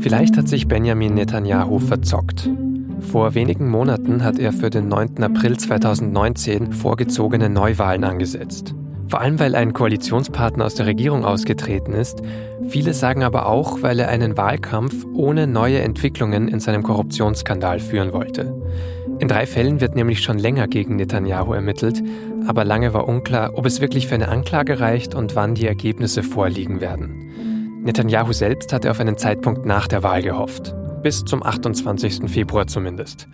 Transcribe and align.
Vielleicht 0.00 0.36
hat 0.36 0.48
sich 0.48 0.68
Benjamin 0.68 1.14
Netanyahu 1.14 1.78
verzockt. 1.78 2.50
Vor 3.00 3.34
wenigen 3.34 3.68
Monaten 3.68 4.22
hat 4.24 4.38
er 4.38 4.52
für 4.52 4.70
den 4.70 4.88
9. 4.88 5.22
April 5.22 5.56
2019 5.56 6.72
vorgezogene 6.72 7.48
Neuwahlen 7.48 8.04
angesetzt. 8.04 8.74
Vor 9.08 9.20
allem, 9.20 9.38
weil 9.38 9.54
ein 9.54 9.72
Koalitionspartner 9.72 10.64
aus 10.64 10.74
der 10.74 10.86
Regierung 10.86 11.24
ausgetreten 11.24 11.92
ist. 11.92 12.22
Viele 12.68 12.94
sagen 12.94 13.22
aber 13.22 13.46
auch, 13.46 13.82
weil 13.82 14.00
er 14.00 14.08
einen 14.08 14.36
Wahlkampf 14.36 15.04
ohne 15.14 15.46
neue 15.46 15.80
Entwicklungen 15.80 16.48
in 16.48 16.60
seinem 16.60 16.82
Korruptionsskandal 16.82 17.80
führen 17.80 18.12
wollte. 18.12 18.54
In 19.20 19.28
drei 19.28 19.46
Fällen 19.46 19.80
wird 19.80 19.94
nämlich 19.94 20.20
schon 20.20 20.38
länger 20.38 20.66
gegen 20.66 20.96
Netanyahu 20.96 21.52
ermittelt, 21.52 22.02
aber 22.46 22.64
lange 22.64 22.92
war 22.92 23.06
unklar, 23.06 23.52
ob 23.54 23.66
es 23.66 23.80
wirklich 23.80 24.08
für 24.08 24.16
eine 24.16 24.28
Anklage 24.28 24.80
reicht 24.80 25.14
und 25.14 25.36
wann 25.36 25.54
die 25.54 25.66
Ergebnisse 25.66 26.22
vorliegen 26.22 26.80
werden. 26.80 27.23
Netanyahu 27.84 28.32
selbst 28.32 28.72
hatte 28.72 28.90
auf 28.90 28.98
einen 28.98 29.18
Zeitpunkt 29.18 29.66
nach 29.66 29.86
der 29.86 30.02
Wahl 30.02 30.22
gehofft. 30.22 30.74
Bis 31.02 31.22
zum 31.22 31.42
28. 31.42 32.30
Februar 32.30 32.66
zumindest. 32.66 33.28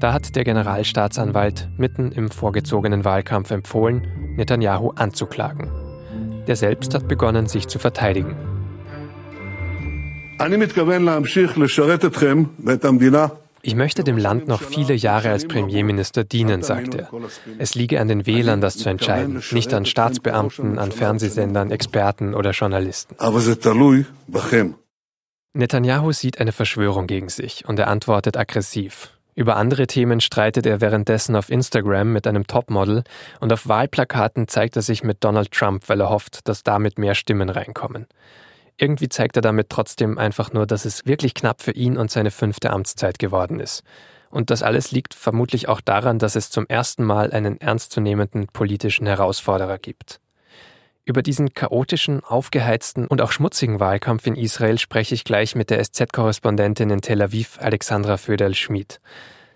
Da 0.00 0.12
hat 0.12 0.34
der 0.34 0.42
Generalstaatsanwalt 0.42 1.68
mitten 1.78 2.10
im 2.10 2.28
vorgezogenen 2.28 3.04
Wahlkampf 3.04 3.52
empfohlen, 3.52 4.08
Netanyahu 4.36 4.90
anzuklagen. 4.96 5.70
Der 6.48 6.56
selbst 6.56 6.96
hat 6.96 7.06
begonnen, 7.06 7.46
sich 7.46 7.68
zu 7.68 7.78
verteidigen. 7.78 8.34
Ich 10.34 10.40
möchte 13.74 14.02
dem 14.02 14.16
Land 14.16 14.48
noch 14.48 14.60
viele 14.60 14.94
Jahre 14.94 15.30
als 15.30 15.46
Premierminister 15.46 16.24
dienen, 16.24 16.62
sagt 16.62 16.94
er. 16.94 17.10
Es 17.58 17.74
liege 17.74 18.00
an 18.00 18.08
den 18.08 18.26
Wählern, 18.26 18.60
das 18.60 18.76
zu 18.76 18.88
entscheiden, 18.88 19.42
nicht 19.52 19.72
an 19.72 19.86
Staatsbeamten, 19.86 20.78
an 20.78 20.90
Fernsehsendern, 20.90 21.70
Experten 21.70 22.34
oder 22.34 22.50
Journalisten. 22.50 23.14
Netanyahu 25.54 26.12
sieht 26.12 26.40
eine 26.40 26.52
Verschwörung 26.52 27.06
gegen 27.06 27.28
sich 27.28 27.68
und 27.68 27.78
er 27.78 27.88
antwortet 27.88 28.36
aggressiv. 28.36 29.10
Über 29.34 29.56
andere 29.56 29.86
Themen 29.86 30.20
streitet 30.20 30.66
er 30.66 30.80
währenddessen 30.80 31.36
auf 31.36 31.50
Instagram 31.50 32.12
mit 32.12 32.26
einem 32.26 32.46
Topmodel 32.46 33.04
und 33.40 33.52
auf 33.52 33.66
Wahlplakaten 33.66 34.48
zeigt 34.48 34.76
er 34.76 34.82
sich 34.82 35.04
mit 35.04 35.24
Donald 35.24 35.52
Trump, 35.52 35.88
weil 35.88 36.00
er 36.00 36.10
hofft, 36.10 36.48
dass 36.48 36.62
damit 36.62 36.98
mehr 36.98 37.14
Stimmen 37.14 37.48
reinkommen. 37.48 38.06
Irgendwie 38.76 39.08
zeigt 39.08 39.36
er 39.36 39.42
damit 39.42 39.68
trotzdem 39.68 40.18
einfach 40.18 40.52
nur, 40.52 40.66
dass 40.66 40.84
es 40.84 41.06
wirklich 41.06 41.34
knapp 41.34 41.62
für 41.62 41.72
ihn 41.72 41.96
und 41.96 42.10
seine 42.10 42.30
fünfte 42.30 42.70
Amtszeit 42.70 43.18
geworden 43.18 43.60
ist. 43.60 43.82
Und 44.30 44.50
das 44.50 44.62
alles 44.62 44.92
liegt 44.92 45.14
vermutlich 45.14 45.68
auch 45.68 45.80
daran, 45.80 46.18
dass 46.18 46.36
es 46.36 46.50
zum 46.50 46.66
ersten 46.66 47.04
Mal 47.04 47.32
einen 47.32 47.60
ernstzunehmenden 47.60 48.46
politischen 48.48 49.06
Herausforderer 49.06 49.78
gibt. 49.78 50.20
Über 51.04 51.22
diesen 51.22 51.52
chaotischen, 51.52 52.22
aufgeheizten 52.24 53.08
und 53.08 53.20
auch 53.20 53.32
schmutzigen 53.32 53.80
Wahlkampf 53.80 54.26
in 54.26 54.36
Israel 54.36 54.78
spreche 54.78 55.14
ich 55.14 55.24
gleich 55.24 55.56
mit 55.56 55.68
der 55.68 55.84
SZ-Korrespondentin 55.84 56.90
in 56.90 57.00
Tel 57.00 57.20
Aviv, 57.20 57.58
Alexandra 57.60 58.16
Föderl-Schmid. 58.16 59.00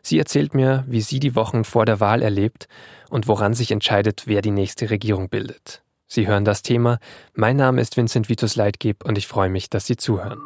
Sie 0.03 0.19
erzählt 0.19 0.55
mir, 0.55 0.85
wie 0.89 1.01
sie 1.01 1.21
die 1.21 1.35
Wochen 1.35 1.65
vor 1.65 1.85
der 1.87 2.01
Wahl 2.01 2.21
erlebt 2.21 2.69
und 3.09 3.29
woran 3.29 3.55
sich 3.55 3.71
entscheidet, 3.71 4.25
wer 4.27 4.43
die 4.43 4.51
nächste 4.51 4.91
Regierung 4.91 5.29
bildet. 5.29 5.83
Sie 6.09 6.27
hören 6.27 6.45
das 6.45 6.63
Thema. 6.63 6.99
Mein 7.35 7.57
Name 7.57 7.81
ist 7.81 7.97
Vincent 7.97 8.29
Vitus 8.29 8.57
Leitgeb 8.57 9.05
und 9.05 9.19
ich 9.19 9.27
freue 9.27 9.51
mich, 9.51 9.71
dass 9.71 9.87
Sie 9.87 9.97
zuhören. 9.97 10.39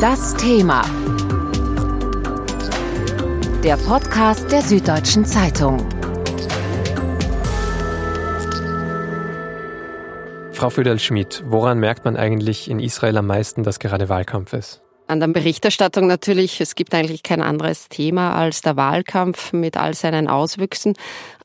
Das 0.00 0.34
Thema. 0.34 0.82
Der 3.62 3.76
Podcast 3.76 4.50
der 4.50 4.62
Süddeutschen 4.62 5.24
Zeitung. 5.24 5.88
Frau 10.52 10.70
Föderl-Schmid, 10.70 11.42
woran 11.46 11.78
merkt 11.78 12.04
man 12.04 12.16
eigentlich 12.16 12.70
in 12.70 12.78
Israel 12.78 13.16
am 13.16 13.26
meisten, 13.26 13.64
dass 13.64 13.80
gerade 13.80 14.08
Wahlkampf 14.08 14.52
ist? 14.52 14.81
An 15.06 15.20
der 15.20 15.28
Berichterstattung 15.28 16.06
natürlich. 16.06 16.60
Es 16.60 16.74
gibt 16.74 16.94
eigentlich 16.94 17.22
kein 17.22 17.42
anderes 17.42 17.88
Thema 17.88 18.34
als 18.34 18.62
der 18.62 18.76
Wahlkampf 18.76 19.52
mit 19.52 19.76
all 19.76 19.94
seinen 19.94 20.28
Auswüchsen. 20.28 20.94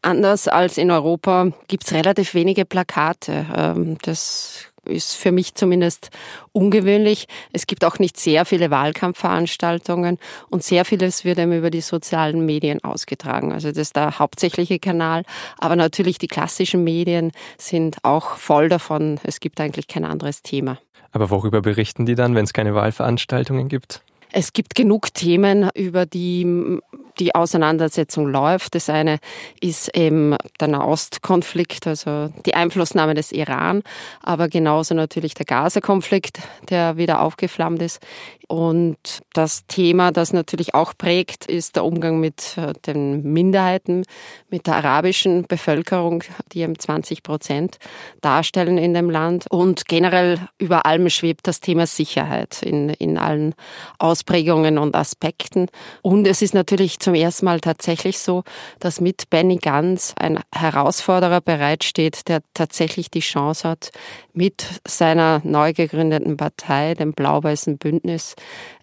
Anders 0.02 0.48
als 0.48 0.78
in 0.78 0.92
Europa 0.92 1.52
gibt 1.68 1.86
es 1.86 1.94
relativ 1.94 2.34
wenige 2.34 2.66
Plakate. 2.66 3.46
Ähm, 3.56 3.98
das 4.04 4.68
ist 4.88 5.16
für 5.16 5.32
mich 5.32 5.54
zumindest 5.56 6.10
ungewöhnlich. 6.54 7.28
Es 7.52 7.68
gibt 7.68 7.84
auch 7.86 8.00
nicht 8.00 8.18
sehr 8.18 8.46
viele 8.46 8.72
Wahlkampfveranstaltungen 8.72 10.18
und 10.50 10.64
sehr 10.64 10.86
vieles 10.86 11.26
wird 11.26 11.40
eben 11.40 11.52
über 11.52 11.70
die 11.70 11.82
sozialen 11.82 12.46
Medien 12.46 12.84
ausgetragen. 12.84 13.52
Also 13.52 13.70
das 13.70 13.78
ist 13.78 13.96
der 13.96 14.20
hauptsächliche 14.20 14.80
Kanal. 14.80 15.24
Aber 15.60 15.76
natürlich 15.76 16.18
die 16.18 16.28
klassischen 16.28 16.84
Medien 16.84 17.32
sind 17.58 17.98
auch 18.04 18.38
voll 18.38 18.70
davon. 18.70 19.20
Es 19.24 19.40
gibt 19.40 19.60
eigentlich 19.60 19.88
kein 19.88 20.06
anderes 20.06 20.42
Thema. 20.42 20.80
Aber 21.12 21.30
worüber 21.30 21.62
berichten 21.62 22.06
die 22.06 22.16
dann, 22.16 22.36
wenn 22.36 22.46
es 22.46 22.54
keine 22.54 22.76
Wahlveranstaltungen 22.76 23.70
gibt? 23.70 24.02
Es 24.32 24.54
gibt 24.54 24.76
genug 24.76 25.14
Themen, 25.14 25.70
über 25.74 26.06
die 26.06 26.80
die 27.20 27.36
Auseinandersetzung 27.36 28.28
läuft. 28.28 28.76
Das 28.76 28.90
eine 28.90 29.20
ist 29.60 29.96
eben 29.96 30.36
der 30.60 30.68
Nahostkonflikt, 30.68 31.88
also 31.88 32.30
die 32.46 32.54
Einflussnahme 32.56 33.14
des 33.14 33.32
Iran, 33.32 33.84
aber 34.22 34.48
genauso 34.48 34.94
natürlich 34.94 35.34
der 35.34 35.46
Gaza-Konflikt, 35.46 36.40
der 36.70 36.98
wieder 36.98 37.22
aufgeflammt 37.22 37.82
ist. 37.82 38.00
Und 38.48 39.20
das 39.34 39.66
Thema, 39.68 40.12
das 40.12 40.32
natürlich 40.32 40.74
auch 40.74 40.94
prägt, 40.98 41.46
ist 41.46 41.76
der 41.76 41.84
Umgang 41.84 42.22
mit 42.22 42.58
äh, 42.58 42.72
den 42.86 43.22
Minderheiten, 43.34 44.06
mit 44.50 44.68
der 44.68 44.78
arabischen 44.78 45.46
Bevölkerung, 45.46 46.24
die 46.54 46.62
eben 46.62 46.80
20 46.80 47.24
Prozent 47.24 47.78
darstellen 48.22 48.78
in 48.78 48.94
dem 48.94 49.10
Land. 49.10 49.48
Und 49.52 49.88
generell 49.88 50.40
über 50.58 50.86
allem 50.86 51.10
schwebt 51.10 51.46
das 51.46 51.60
Thema 51.60 51.88
Sicherheit 51.88 52.64
in, 52.64 52.88
in 52.90 53.18
allen 53.18 53.54
Ausprägungen 54.00 54.78
und 54.78 54.96
Aspekten. 54.96 55.68
Und 56.02 56.26
es 56.26 56.42
ist 56.42 56.54
natürlich 56.54 57.00
zum 57.00 57.16
ersten 57.16 57.46
Mal 57.46 57.60
tatsächlich 57.60 58.18
so, 58.18 58.44
dass 58.80 59.02
mit 59.02 59.30
Benny 59.30 59.58
Gantz 59.58 60.14
ein 60.18 60.40
Herausforderer 60.56 61.42
bereitsteht, 61.42 62.30
der 62.30 62.40
tatsächlich 62.54 63.12
die 63.12 63.20
Chance 63.20 63.68
hat, 63.68 63.92
mit 64.32 64.66
seiner 64.88 65.42
neu 65.44 65.74
gegründeten 65.74 66.38
Partei, 66.38 66.94
dem 66.94 67.12
Blau-Weißen 67.12 67.78
Bündnis, 67.78 68.37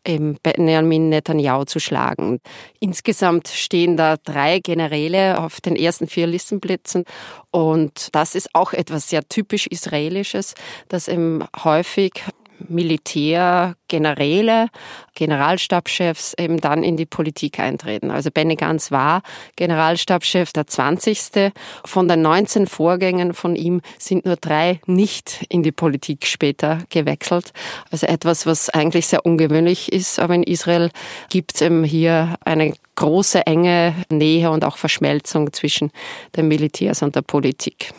Benjamin 0.04 1.08
Netanyahu 1.08 1.64
zu 1.64 1.80
schlagen. 1.80 2.40
Insgesamt 2.78 3.48
stehen 3.48 3.96
da 3.96 4.16
drei 4.16 4.58
Generäle 4.58 5.38
auf 5.38 5.60
den 5.60 5.76
ersten 5.76 6.08
vier 6.08 6.26
Listenplätzen 6.26 7.04
und 7.50 8.08
das 8.12 8.34
ist 8.34 8.54
auch 8.54 8.72
etwas 8.72 9.08
sehr 9.08 9.26
typisch 9.28 9.66
Israelisches, 9.66 10.54
dass 10.88 11.08
eben 11.08 11.44
häufig 11.64 12.22
Militär, 12.68 13.74
Generäle, 13.88 14.68
Generalstabschefs 15.14 16.34
eben 16.38 16.60
dann 16.60 16.82
in 16.82 16.96
die 16.96 17.06
Politik 17.06 17.60
eintreten. 17.60 18.10
Also 18.10 18.30
Benny 18.30 18.56
Gantz 18.56 18.90
war 18.90 19.22
Generalstabschef 19.56 20.52
der 20.52 20.66
20. 20.66 21.52
Von 21.84 22.08
den 22.08 22.22
19 22.22 22.66
Vorgängen 22.66 23.34
von 23.34 23.56
ihm 23.56 23.80
sind 23.98 24.24
nur 24.24 24.36
drei 24.36 24.80
nicht 24.86 25.44
in 25.48 25.62
die 25.62 25.72
Politik 25.72 26.26
später 26.26 26.78
gewechselt. 26.90 27.52
Also 27.90 28.06
etwas, 28.06 28.46
was 28.46 28.70
eigentlich 28.70 29.06
sehr 29.06 29.24
ungewöhnlich 29.24 29.92
ist. 29.92 30.18
Aber 30.18 30.34
in 30.34 30.42
Israel 30.42 30.90
gibt 31.28 31.54
es 31.54 31.62
eben 31.62 31.84
hier 31.84 32.36
eine 32.44 32.74
große, 32.96 33.46
enge 33.46 33.94
Nähe 34.10 34.50
und 34.50 34.64
auch 34.64 34.76
Verschmelzung 34.76 35.52
zwischen 35.52 35.90
den 36.36 36.48
Militärs 36.48 37.02
und 37.02 37.16
der 37.16 37.22
Politik. 37.22 37.92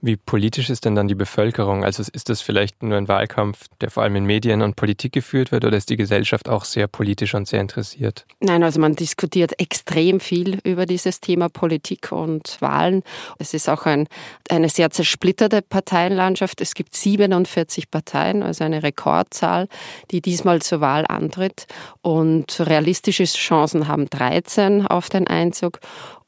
Wie 0.00 0.16
politisch 0.16 0.70
ist 0.70 0.84
denn 0.84 0.94
dann 0.94 1.08
die 1.08 1.16
Bevölkerung? 1.16 1.84
Also 1.84 2.04
ist 2.12 2.28
das 2.28 2.40
vielleicht 2.40 2.84
nur 2.84 2.96
ein 2.96 3.08
Wahlkampf, 3.08 3.66
der 3.80 3.90
vor 3.90 4.04
allem 4.04 4.14
in 4.14 4.26
Medien 4.26 4.62
und 4.62 4.76
Politik 4.76 5.12
geführt 5.12 5.50
wird, 5.50 5.64
oder 5.64 5.76
ist 5.76 5.90
die 5.90 5.96
Gesellschaft 5.96 6.48
auch 6.48 6.64
sehr 6.64 6.86
politisch 6.86 7.34
und 7.34 7.48
sehr 7.48 7.60
interessiert? 7.60 8.24
Nein, 8.38 8.62
also 8.62 8.80
man 8.80 8.94
diskutiert 8.94 9.58
extrem 9.60 10.20
viel 10.20 10.60
über 10.62 10.86
dieses 10.86 11.20
Thema 11.20 11.48
Politik 11.48 12.12
und 12.12 12.58
Wahlen. 12.60 13.02
Es 13.38 13.54
ist 13.54 13.68
auch 13.68 13.86
ein, 13.86 14.06
eine 14.48 14.68
sehr 14.68 14.90
zersplitterte 14.90 15.62
Parteienlandschaft. 15.62 16.60
Es 16.60 16.74
gibt 16.74 16.94
47 16.94 17.90
Parteien, 17.90 18.44
also 18.44 18.62
eine 18.62 18.84
Rekordzahl, 18.84 19.66
die 20.12 20.20
diesmal 20.20 20.62
zur 20.62 20.80
Wahl 20.80 21.06
antritt. 21.08 21.66
Und 22.02 22.60
realistische 22.60 23.24
Chancen 23.24 23.88
haben 23.88 24.08
13 24.08 24.86
auf 24.86 25.08
den 25.08 25.26
Einzug. 25.26 25.80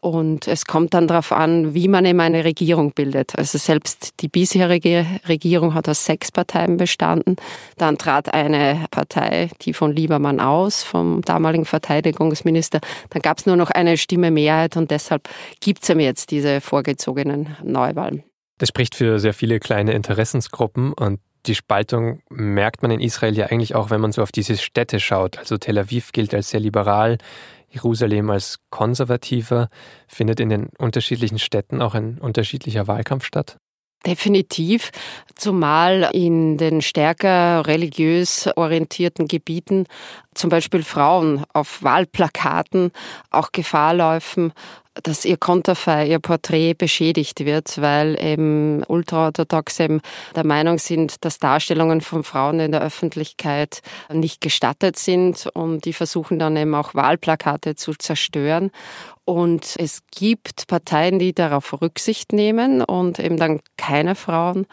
Und 0.02 0.48
es 0.48 0.64
kommt 0.64 0.94
dann 0.94 1.06
darauf 1.06 1.30
an, 1.30 1.74
wie 1.74 1.86
man 1.86 2.06
eben 2.06 2.20
eine 2.20 2.44
Regierung 2.44 2.92
bildet. 2.92 3.38
Also 3.38 3.58
selbst 3.58 4.20
die 4.20 4.28
bisherige 4.28 5.04
Regierung 5.28 5.74
hat 5.74 5.90
aus 5.90 6.06
sechs 6.06 6.32
Parteien 6.32 6.78
bestanden. 6.78 7.36
Dann 7.76 7.98
trat 7.98 8.32
eine 8.32 8.86
Partei, 8.90 9.50
die 9.60 9.74
von 9.74 9.94
Liebermann 9.94 10.40
aus, 10.40 10.82
vom 10.82 11.20
damaligen 11.20 11.66
Verteidigungsminister. 11.66 12.80
Dann 13.10 13.20
gab 13.20 13.38
es 13.38 13.46
nur 13.46 13.56
noch 13.56 13.70
eine 13.70 13.98
Stimme 13.98 14.30
Mehrheit 14.30 14.78
und 14.78 14.90
deshalb 14.90 15.28
gibt 15.60 15.82
es 15.82 15.90
eben 15.90 16.00
jetzt 16.00 16.30
diese 16.30 16.62
vorgezogenen 16.62 17.56
Neuwahlen. 17.62 18.24
Das 18.56 18.70
spricht 18.70 18.94
für 18.94 19.18
sehr 19.18 19.34
viele 19.34 19.60
kleine 19.60 19.92
Interessensgruppen 19.92 20.94
und 20.94 21.20
die 21.46 21.54
Spaltung 21.54 22.22
merkt 22.28 22.82
man 22.82 22.90
in 22.90 23.00
Israel 23.00 23.36
ja 23.36 23.46
eigentlich 23.46 23.74
auch, 23.74 23.90
wenn 23.90 24.00
man 24.00 24.12
so 24.12 24.22
auf 24.22 24.32
diese 24.32 24.56
Städte 24.56 25.00
schaut. 25.00 25.38
Also 25.38 25.56
Tel 25.56 25.78
Aviv 25.78 26.12
gilt 26.12 26.34
als 26.34 26.50
sehr 26.50 26.60
liberal, 26.60 27.18
Jerusalem 27.70 28.30
als 28.30 28.58
konservativer. 28.70 29.68
Findet 30.08 30.40
in 30.40 30.48
den 30.48 30.68
unterschiedlichen 30.78 31.38
Städten 31.38 31.80
auch 31.80 31.94
ein 31.94 32.18
unterschiedlicher 32.18 32.86
Wahlkampf 32.86 33.24
statt? 33.24 33.58
Definitiv, 34.06 34.92
zumal 35.34 36.08
in 36.14 36.56
den 36.56 36.80
stärker 36.80 37.66
religiös 37.66 38.48
orientierten 38.56 39.28
Gebieten 39.28 39.86
zum 40.34 40.48
Beispiel 40.48 40.82
Frauen 40.82 41.44
auf 41.52 41.82
Wahlplakaten 41.82 42.92
auch 43.30 43.52
Gefahr 43.52 43.92
laufen, 43.92 44.54
dass 45.02 45.24
ihr 45.24 45.36
Konterfei, 45.36 46.06
ihr 46.08 46.18
Porträt 46.18 46.74
beschädigt 46.74 47.44
wird, 47.44 47.80
weil 47.80 48.16
eben 48.22 48.82
Ultraorthodoxe 48.84 49.84
eben 49.84 50.00
der 50.34 50.44
Meinung 50.44 50.78
sind, 50.78 51.24
dass 51.24 51.38
Darstellungen 51.38 52.00
von 52.00 52.24
Frauen 52.24 52.60
in 52.60 52.72
der 52.72 52.82
Öffentlichkeit 52.82 53.82
nicht 54.12 54.40
gestattet 54.40 54.98
sind 54.98 55.46
und 55.54 55.84
die 55.84 55.92
versuchen 55.92 56.38
dann 56.38 56.56
eben 56.56 56.74
auch 56.74 56.94
Wahlplakate 56.94 57.76
zu 57.76 57.94
zerstören. 57.94 58.70
Und 59.30 59.76
es 59.78 60.02
gibt 60.10 60.66
Parteien, 60.66 61.20
die 61.20 61.32
darauf 61.32 61.80
Rücksicht 61.80 62.32
nehmen 62.32 62.82
und 62.82 63.20
eben 63.20 63.36
dann 63.36 63.60
keine 63.76 64.16
Frauen 64.16 64.66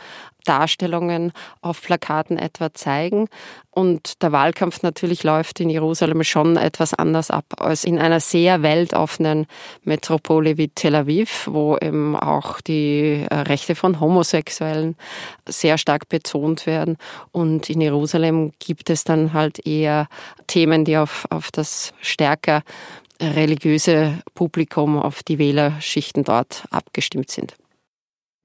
Darstellungen 0.46 1.34
auf 1.62 1.82
Plakaten 1.82 2.38
etwa 2.38 2.74
zeigen. 2.74 3.28
Und 3.70 4.24
der 4.24 4.32
Wahlkampf 4.32 4.82
natürlich 4.82 5.24
läuft 5.24 5.60
in 5.60 5.70
Jerusalem 5.70 6.24
schon 6.24 6.58
etwas 6.58 6.94
anders 6.94 7.30
ab 7.30 7.46
als 7.58 7.84
in 7.84 8.00
einer 8.00 8.20
sehr 8.20 8.64
weltoffenen 8.64 9.46
Metropole 9.84 10.58
wie 10.58 10.70
Tel 10.70 10.96
Aviv, 10.96 11.48
wo 11.52 11.78
eben 11.78 12.16
auch 12.16 12.62
die 12.62 13.28
Rechte 13.30 13.76
von 13.76 14.00
Homosexuellen 14.00 14.96
sehr 15.48 15.78
stark 15.78 16.10
betont 16.10 16.66
werden. 16.66 16.98
Und 17.32 17.70
in 17.70 17.82
Jerusalem 17.82 18.54
gibt 18.58 18.90
es 18.90 19.04
dann 19.04 19.34
halt 19.34 19.68
eher 19.68 20.08
Themen, 20.48 20.86
die 20.86 20.98
auf, 20.98 21.28
auf 21.30 21.52
das 21.52 21.94
stärker 22.02 22.64
religiöse 23.22 24.20
Publikum, 24.34 25.00
auf 25.00 25.24
die 25.24 25.38
Wählerschichten 25.38 26.24
dort 26.24 26.66
abgestimmt 26.72 27.32
sind. 27.32 27.56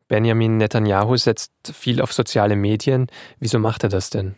Benjamin 0.08 0.58
Netanyahu 0.58 1.16
setzt 1.16 1.52
viel 1.72 2.02
auf 2.02 2.12
soziale 2.12 2.56
Medien. 2.56 3.06
Wieso 3.40 3.58
macht 3.58 3.82
er 3.82 3.88
das 3.88 4.10
denn? 4.10 4.34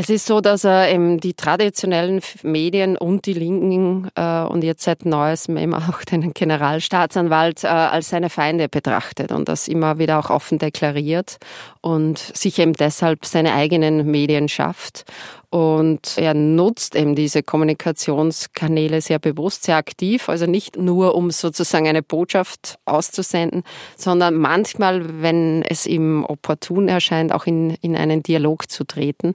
Es 0.00 0.10
ist 0.10 0.26
so, 0.26 0.40
dass 0.40 0.62
er 0.62 0.92
eben 0.92 1.18
die 1.18 1.34
traditionellen 1.34 2.20
Medien 2.44 2.96
und 2.96 3.26
die 3.26 3.32
Linken 3.32 4.08
äh, 4.14 4.42
und 4.42 4.62
jetzt 4.62 4.84
seit 4.84 5.04
neuestem 5.04 5.56
eben 5.56 5.74
auch 5.74 6.04
den 6.04 6.32
Generalstaatsanwalt 6.32 7.64
äh, 7.64 7.66
als 7.66 8.10
seine 8.10 8.30
Feinde 8.30 8.68
betrachtet 8.68 9.32
und 9.32 9.48
das 9.48 9.66
immer 9.66 9.98
wieder 9.98 10.20
auch 10.20 10.30
offen 10.30 10.60
deklariert 10.60 11.38
und 11.80 12.18
sich 12.18 12.60
eben 12.60 12.74
deshalb 12.74 13.24
seine 13.24 13.54
eigenen 13.54 14.08
Medien 14.08 14.48
schafft. 14.48 15.04
Und 15.50 16.18
er 16.18 16.34
nutzt 16.34 16.94
eben 16.94 17.14
diese 17.14 17.42
Kommunikationskanäle 17.42 19.00
sehr 19.00 19.18
bewusst, 19.18 19.64
sehr 19.64 19.76
aktiv, 19.76 20.28
also 20.28 20.44
nicht 20.44 20.76
nur, 20.76 21.14
um 21.14 21.30
sozusagen 21.30 21.88
eine 21.88 22.02
Botschaft 22.02 22.78
auszusenden, 22.84 23.62
sondern 23.96 24.34
manchmal, 24.34 25.22
wenn 25.22 25.62
es 25.62 25.86
ihm 25.86 26.24
opportun 26.26 26.88
erscheint, 26.88 27.32
auch 27.32 27.46
in, 27.46 27.70
in 27.80 27.96
einen 27.96 28.22
Dialog 28.22 28.70
zu 28.70 28.84
treten. 28.84 29.32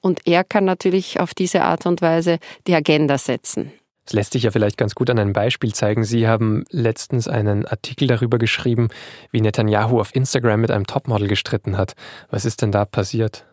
Und 0.00 0.20
er 0.26 0.44
kann 0.44 0.64
natürlich 0.64 1.18
auf 1.18 1.34
diese 1.34 1.62
Art 1.62 1.86
und 1.86 2.02
Weise 2.02 2.38
die 2.68 2.74
Agenda 2.74 3.18
setzen. 3.18 3.72
Das 4.08 4.14
lässt 4.14 4.32
sich 4.32 4.44
ja 4.44 4.52
vielleicht 4.52 4.78
ganz 4.78 4.94
gut 4.94 5.10
an 5.10 5.18
einem 5.18 5.32
Beispiel 5.34 5.74
zeigen. 5.74 6.04
Sie 6.04 6.28
haben 6.28 6.64
letztens 6.70 7.26
einen 7.28 7.66
Artikel 7.66 8.06
darüber 8.06 8.38
geschrieben, 8.38 8.88
wie 9.32 9.40
Netanyahu 9.40 10.00
auf 10.00 10.14
Instagram 10.14 10.60
mit 10.60 10.70
einem 10.70 10.86
Topmodel 10.86 11.28
gestritten 11.28 11.76
hat. 11.76 11.92
Was 12.30 12.44
ist 12.44 12.62
denn 12.62 12.72
da 12.72 12.86
passiert? 12.86 13.44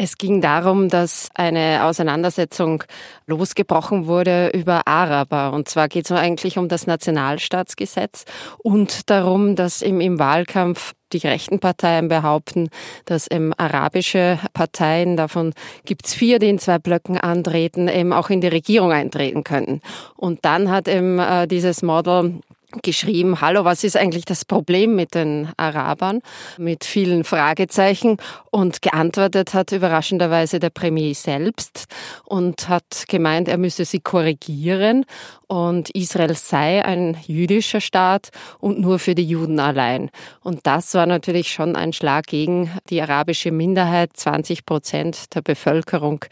Es 0.00 0.16
ging 0.16 0.40
darum, 0.40 0.88
dass 0.88 1.28
eine 1.34 1.84
Auseinandersetzung 1.84 2.84
losgebrochen 3.26 4.06
wurde 4.06 4.48
über 4.54 4.86
Araber. 4.86 5.52
Und 5.52 5.68
zwar 5.68 5.88
geht 5.88 6.04
es 6.04 6.12
eigentlich 6.12 6.56
um 6.56 6.68
das 6.68 6.86
Nationalstaatsgesetz 6.86 8.24
und 8.58 9.10
darum, 9.10 9.56
dass 9.56 9.82
im, 9.82 10.00
im 10.00 10.20
Wahlkampf 10.20 10.94
die 11.12 11.18
rechten 11.18 11.58
Parteien 11.58 12.06
behaupten, 12.06 12.68
dass 13.06 13.28
eben 13.28 13.52
arabische 13.54 14.38
Parteien, 14.52 15.16
davon 15.16 15.52
gibt's 15.84 16.14
vier, 16.14 16.38
die 16.38 16.50
in 16.50 16.60
zwei 16.60 16.78
Blöcken 16.78 17.18
antreten, 17.18 17.88
eben 17.88 18.12
auch 18.12 18.30
in 18.30 18.40
die 18.40 18.46
Regierung 18.46 18.92
eintreten 18.92 19.42
könnten. 19.42 19.80
Und 20.16 20.44
dann 20.44 20.70
hat 20.70 20.86
eben 20.86 21.18
äh, 21.18 21.48
dieses 21.48 21.82
Model 21.82 22.40
geschrieben, 22.82 23.40
hallo, 23.40 23.64
was 23.64 23.82
ist 23.82 23.96
eigentlich 23.96 24.26
das 24.26 24.44
Problem 24.44 24.94
mit 24.94 25.14
den 25.14 25.48
Arabern? 25.56 26.20
Mit 26.58 26.84
vielen 26.84 27.24
Fragezeichen. 27.24 28.18
Und 28.50 28.82
geantwortet 28.82 29.54
hat 29.54 29.72
überraschenderweise 29.72 30.60
der 30.60 30.70
Premier 30.70 31.14
selbst 31.14 31.86
und 32.24 32.68
hat 32.68 33.04
gemeint, 33.08 33.48
er 33.48 33.58
müsse 33.58 33.84
sie 33.84 34.00
korrigieren 34.00 35.06
und 35.48 35.88
Israel 35.90 36.34
sei 36.34 36.84
ein 36.84 37.16
jüdischer 37.26 37.80
Staat 37.80 38.28
und 38.60 38.80
nur 38.80 38.98
für 38.98 39.14
die 39.14 39.24
Juden 39.24 39.58
allein. 39.60 40.10
Und 40.42 40.66
das 40.66 40.92
war 40.92 41.06
natürlich 41.06 41.50
schon 41.50 41.74
ein 41.74 41.94
Schlag 41.94 42.26
gegen 42.26 42.70
die 42.90 43.00
arabische 43.00 43.50
Minderheit. 43.50 44.10
20 44.14 44.66
Prozent 44.66 45.34
der 45.34 45.40
Bevölkerung 45.40 46.22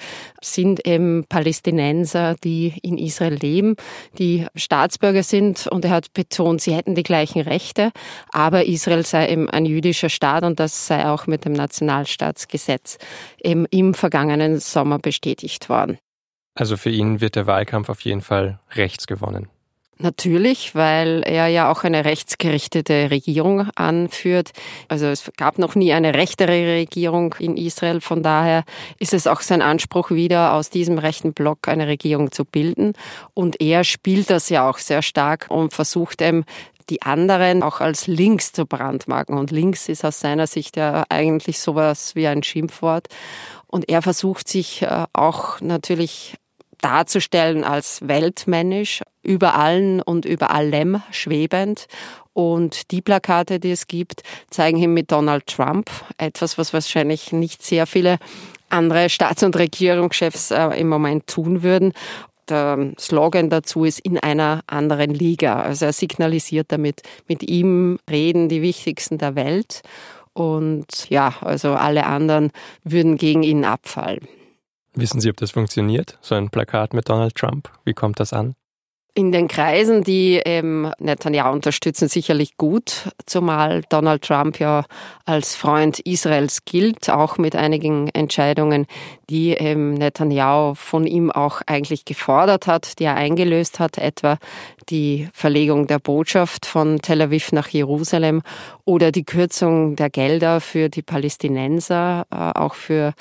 sind 0.42 0.86
eben 0.86 1.24
Palästinenser, 1.24 2.36
die 2.44 2.74
in 2.82 2.98
Israel 2.98 3.34
leben, 3.34 3.76
die 4.18 4.46
Staatsbürger 4.54 5.22
sind. 5.22 5.66
Und 5.66 5.86
er 5.86 5.92
hat 5.92 6.12
betont, 6.28 6.61
sie 6.61 6.75
hätten 6.75 6.94
die 6.94 7.02
gleichen 7.02 7.43
Rechte, 7.43 7.93
aber 8.32 8.67
Israel 8.67 9.05
sei 9.05 9.28
eben 9.28 9.49
ein 9.50 9.64
jüdischer 9.64 10.08
Staat 10.08 10.44
und 10.44 10.61
das 10.61 10.87
sei 10.87 11.06
auch 11.08 11.26
mit 11.26 11.44
dem 11.44 11.52
Nationalstaatsgesetz 11.52 12.99
eben 13.43 13.67
im 13.67 13.94
vergangenen 13.94 14.58
Sommer 14.58 14.99
bestätigt 14.99 15.69
worden. 15.69 15.99
Also 16.55 16.76
für 16.76 16.90
ihn 16.90 17.20
wird 17.20 17.37
der 17.37 17.46
Wahlkampf 17.46 17.88
auf 17.88 18.00
jeden 18.00 18.23
Fall 18.23 18.61
rechts 18.73 19.06
gewonnen. 19.06 19.49
Natürlich, 19.98 20.75
weil 20.75 21.22
er 21.25 21.46
ja 21.48 21.70
auch 21.70 21.82
eine 21.82 22.04
rechtsgerichtete 22.04 23.10
Regierung 23.10 23.70
anführt. 23.76 24.50
Also 24.88 25.06
es 25.06 25.32
gab 25.38 25.58
noch 25.58 25.75
nie 25.75 25.94
eine 25.94 26.12
rechtere 26.12 26.76
Regierung 26.76 27.34
in 27.38 27.56
Israel. 27.56 28.02
Von 28.02 28.22
daher 28.22 28.64
ist 28.98 29.14
es 29.14 29.26
auch 29.26 29.40
sein 29.40 29.62
Anspruch, 29.62 30.10
wieder 30.10 30.52
aus 30.52 30.69
diesem 30.69 30.98
rechten 30.98 31.32
Block 31.32 31.66
eine 31.66 31.87
Regierung 31.87 32.31
zu 32.31 32.44
bilden. 32.44 32.93
Und 33.32 33.62
er 33.62 33.84
spielt 33.84 34.28
das 34.28 34.50
ja 34.50 34.69
auch 34.69 34.76
sehr 34.76 35.00
stark 35.00 35.46
und 35.48 35.72
versucht 35.72 36.20
eben 36.20 36.44
die 36.90 37.00
anderen 37.00 37.62
auch 37.62 37.81
als 37.81 38.06
links 38.06 38.52
zu 38.52 38.66
brandmarken. 38.66 39.38
Und 39.38 39.50
links 39.50 39.88
ist 39.88 40.04
aus 40.04 40.20
seiner 40.20 40.46
Sicht 40.46 40.76
ja 40.76 41.04
eigentlich 41.08 41.58
sowas 41.58 42.14
wie 42.14 42.26
ein 42.26 42.42
Schimpfwort. 42.42 43.08
Und 43.66 43.88
er 43.88 44.02
versucht 44.02 44.46
sich 44.46 44.82
äh, 44.82 45.06
auch 45.14 45.60
natürlich 45.62 46.37
darzustellen 46.81 47.64
als 47.64 48.00
weltmännisch, 48.06 49.02
über 49.23 49.55
allen 49.55 50.00
und 50.00 50.25
über 50.25 50.50
allem 50.50 51.02
schwebend. 51.11 51.87
Und 52.32 52.90
die 52.90 53.00
Plakate, 53.00 53.58
die 53.58 53.70
es 53.70 53.87
gibt, 53.87 54.23
zeigen 54.50 54.76
ihn 54.76 54.93
mit 54.93 55.11
Donald 55.11 55.46
Trump. 55.46 55.90
Etwas, 56.19 56.58
was 56.58 56.73
wahrscheinlich 56.73 57.32
nicht 57.32 57.62
sehr 57.62 57.87
viele 57.87 58.19
andere 58.68 59.09
Staats- 59.09 59.42
und 59.42 59.56
Regierungschefs 59.56 60.50
äh, 60.50 60.78
im 60.78 60.88
Moment 60.88 61.26
tun 61.26 61.62
würden. 61.62 61.92
Der 62.49 62.92
Slogan 62.99 63.50
dazu 63.50 63.85
ist 63.85 64.00
in 64.00 64.18
einer 64.18 64.62
anderen 64.66 65.12
Liga. 65.12 65.61
Also 65.62 65.87
er 65.87 65.92
signalisiert 65.92 66.71
damit, 66.71 67.02
mit 67.26 67.42
ihm 67.42 67.99
reden 68.09 68.49
die 68.49 68.62
Wichtigsten 68.62 69.18
der 69.18 69.35
Welt. 69.35 69.83
Und 70.33 71.09
ja, 71.09 71.35
also 71.40 71.73
alle 71.73 72.06
anderen 72.06 72.52
würden 72.85 73.16
gegen 73.16 73.42
ihn 73.42 73.64
abfallen. 73.64 74.28
Wissen 74.98 75.20
Sie, 75.20 75.28
ob 75.28 75.36
das 75.36 75.50
funktioniert? 75.50 76.18
So 76.22 76.34
ein 76.34 76.48
Plakat 76.48 76.94
mit 76.94 77.08
Donald 77.10 77.34
Trump? 77.34 77.70
Wie 77.84 77.92
kommt 77.92 78.18
das 78.18 78.32
an? 78.32 78.54
In 79.12 79.30
den 79.30 79.46
Kreisen, 79.46 80.04
die 80.04 80.40
ähm, 80.44 80.90
Netanyahu 80.98 81.52
unterstützen, 81.52 82.08
sicherlich 82.08 82.56
gut, 82.56 83.10
zumal 83.24 83.82
Donald 83.88 84.22
Trump 84.22 84.58
ja 84.58 84.84
als 85.24 85.54
Freund 85.54 86.00
Israels 86.00 86.64
gilt, 86.64 87.08
auch 87.10 87.38
mit 87.38 87.56
einigen 87.56 88.08
Entscheidungen, 88.08 88.86
die 89.30 89.52
ähm, 89.52 89.94
Netanyahu 89.94 90.74
von 90.74 91.06
ihm 91.06 91.30
auch 91.30 91.60
eigentlich 91.66 92.04
gefordert 92.04 92.66
hat, 92.66 92.98
die 92.98 93.04
er 93.04 93.16
eingelöst 93.16 93.80
hat, 93.80 93.96
etwa 93.96 94.38
die 94.88 95.28
Verlegung 95.33 95.87
der 95.87 95.99
Botschaft 95.99 96.66
von 96.66 97.00
Tel 97.00 97.23
Aviv 97.23 97.52
nach 97.52 97.69
Jerusalem 97.69 98.43
oder 98.85 99.12
die 99.12 99.25
Kürzung 99.25 99.97
der 99.97 100.11
Gelder 100.11 100.61
für 100.61 100.88
die 100.88 101.02
Palästinenser, 101.02 102.26
äh, 102.31 102.59
auch 102.59 102.75
für 102.75 103.14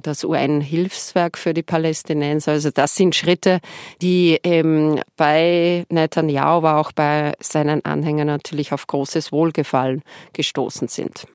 das 0.00 0.24
UN-Hilfswerk 0.24 1.38
für 1.38 1.54
die 1.54 1.62
Palästinenser. 1.62 2.52
Also 2.52 2.70
das 2.70 2.96
sind 2.96 3.14
Schritte, 3.14 3.60
die 4.00 4.38
eben 4.42 5.00
bei 5.16 5.86
Netanyahu, 5.88 6.58
aber 6.58 6.78
auch 6.78 6.92
bei 6.92 7.32
seinen 7.40 7.84
Anhängern 7.84 8.26
natürlich 8.26 8.72
auf 8.72 8.86
großes 8.86 9.32
Wohlgefallen 9.32 10.02
gestoßen 10.32 10.88
sind. 10.88 11.26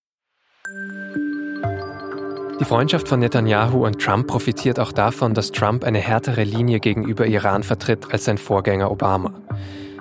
Die 2.60 2.66
Freundschaft 2.66 3.08
von 3.08 3.20
Netanyahu 3.20 3.86
und 3.86 4.02
Trump 4.02 4.26
profitiert 4.26 4.80
auch 4.80 4.92
davon, 4.92 5.36
dass 5.36 5.52
Trump 5.52 5.84
eine 5.84 6.00
härtere 6.00 6.44
Linie 6.44 6.80
gegenüber 6.80 7.28
Iran 7.28 7.62
vertritt 7.62 8.12
als 8.12 8.26
sein 8.26 8.40
Vorgänger 8.40 8.90
Obama. 8.90 9.32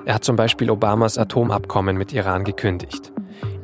Er 0.06 0.14
hat 0.14 0.24
zum 0.24 0.36
Beispiel 0.36 0.70
Obamas 0.70 1.18
Atomabkommen 1.18 1.98
mit 1.98 2.14
Iran 2.14 2.44
gekündigt. 2.44 3.12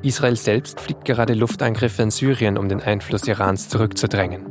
Israel 0.02 0.36
selbst 0.36 0.78
fliegt 0.78 1.06
gerade 1.06 1.32
Luftangriffe 1.32 2.02
in 2.02 2.10
Syrien, 2.10 2.58
um 2.58 2.68
den 2.68 2.82
Einfluss 2.82 3.26
Irans 3.26 3.70
zurückzudrängen. 3.70 4.44